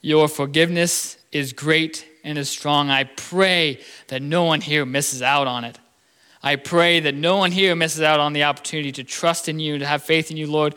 Your 0.00 0.28
forgiveness 0.28 1.18
is 1.32 1.52
great 1.52 2.06
and 2.26 2.36
is 2.36 2.50
strong. 2.50 2.90
I 2.90 3.04
pray 3.04 3.80
that 4.08 4.20
no 4.20 4.44
one 4.44 4.60
here 4.60 4.84
misses 4.84 5.22
out 5.22 5.46
on 5.46 5.64
it. 5.64 5.78
I 6.42 6.56
pray 6.56 7.00
that 7.00 7.14
no 7.14 7.36
one 7.36 7.52
here 7.52 7.74
misses 7.74 8.02
out 8.02 8.20
on 8.20 8.32
the 8.32 8.44
opportunity 8.44 8.92
to 8.92 9.04
trust 9.04 9.48
in 9.48 9.58
you, 9.58 9.78
to 9.78 9.86
have 9.86 10.02
faith 10.02 10.30
in 10.30 10.36
you, 10.36 10.48
Lord. 10.48 10.74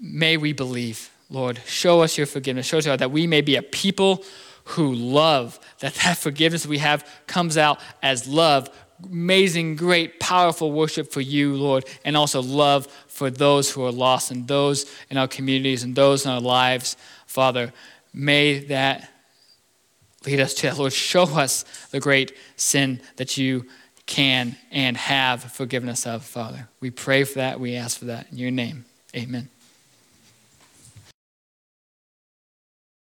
May 0.00 0.36
we 0.36 0.52
believe, 0.52 1.10
Lord. 1.30 1.60
Show 1.64 2.02
us 2.02 2.18
your 2.18 2.26
forgiveness. 2.26 2.66
Show 2.66 2.78
us 2.78 2.84
that 2.84 3.10
we 3.10 3.26
may 3.26 3.40
be 3.40 3.56
a 3.56 3.62
people 3.62 4.24
who 4.64 4.92
love, 4.94 5.58
that 5.78 5.94
that 5.94 6.16
forgiveness 6.16 6.66
we 6.66 6.78
have 6.78 7.08
comes 7.26 7.56
out 7.56 7.80
as 8.02 8.26
love, 8.28 8.68
amazing, 9.04 9.76
great, 9.76 10.20
powerful 10.20 10.72
worship 10.72 11.12
for 11.12 11.20
you, 11.20 11.54
Lord, 11.54 11.84
and 12.04 12.16
also 12.16 12.42
love 12.42 12.86
for 13.06 13.30
those 13.30 13.70
who 13.70 13.84
are 13.84 13.92
lost 13.92 14.30
and 14.30 14.46
those 14.46 14.90
in 15.08 15.16
our 15.16 15.28
communities 15.28 15.82
and 15.82 15.94
those 15.94 16.24
in 16.24 16.30
our 16.30 16.40
lives. 16.40 16.96
Father, 17.26 17.72
may 18.12 18.60
that 18.66 19.10
lead 20.26 20.40
us 20.40 20.54
to 20.54 20.62
that. 20.62 20.78
Lord, 20.78 20.92
show 20.92 21.24
us 21.24 21.64
the 21.90 22.00
great 22.00 22.32
sin 22.56 23.00
that 23.16 23.36
you 23.36 23.66
can 24.06 24.56
and 24.70 24.96
have 24.96 25.42
forgiven 25.44 25.88
us 25.88 26.06
of, 26.06 26.24
Father. 26.24 26.68
We 26.80 26.90
pray 26.90 27.24
for 27.24 27.34
that. 27.34 27.60
We 27.60 27.76
ask 27.76 27.98
for 27.98 28.06
that. 28.06 28.26
In 28.32 28.38
your 28.38 28.50
name, 28.50 28.84
amen. 29.14 29.48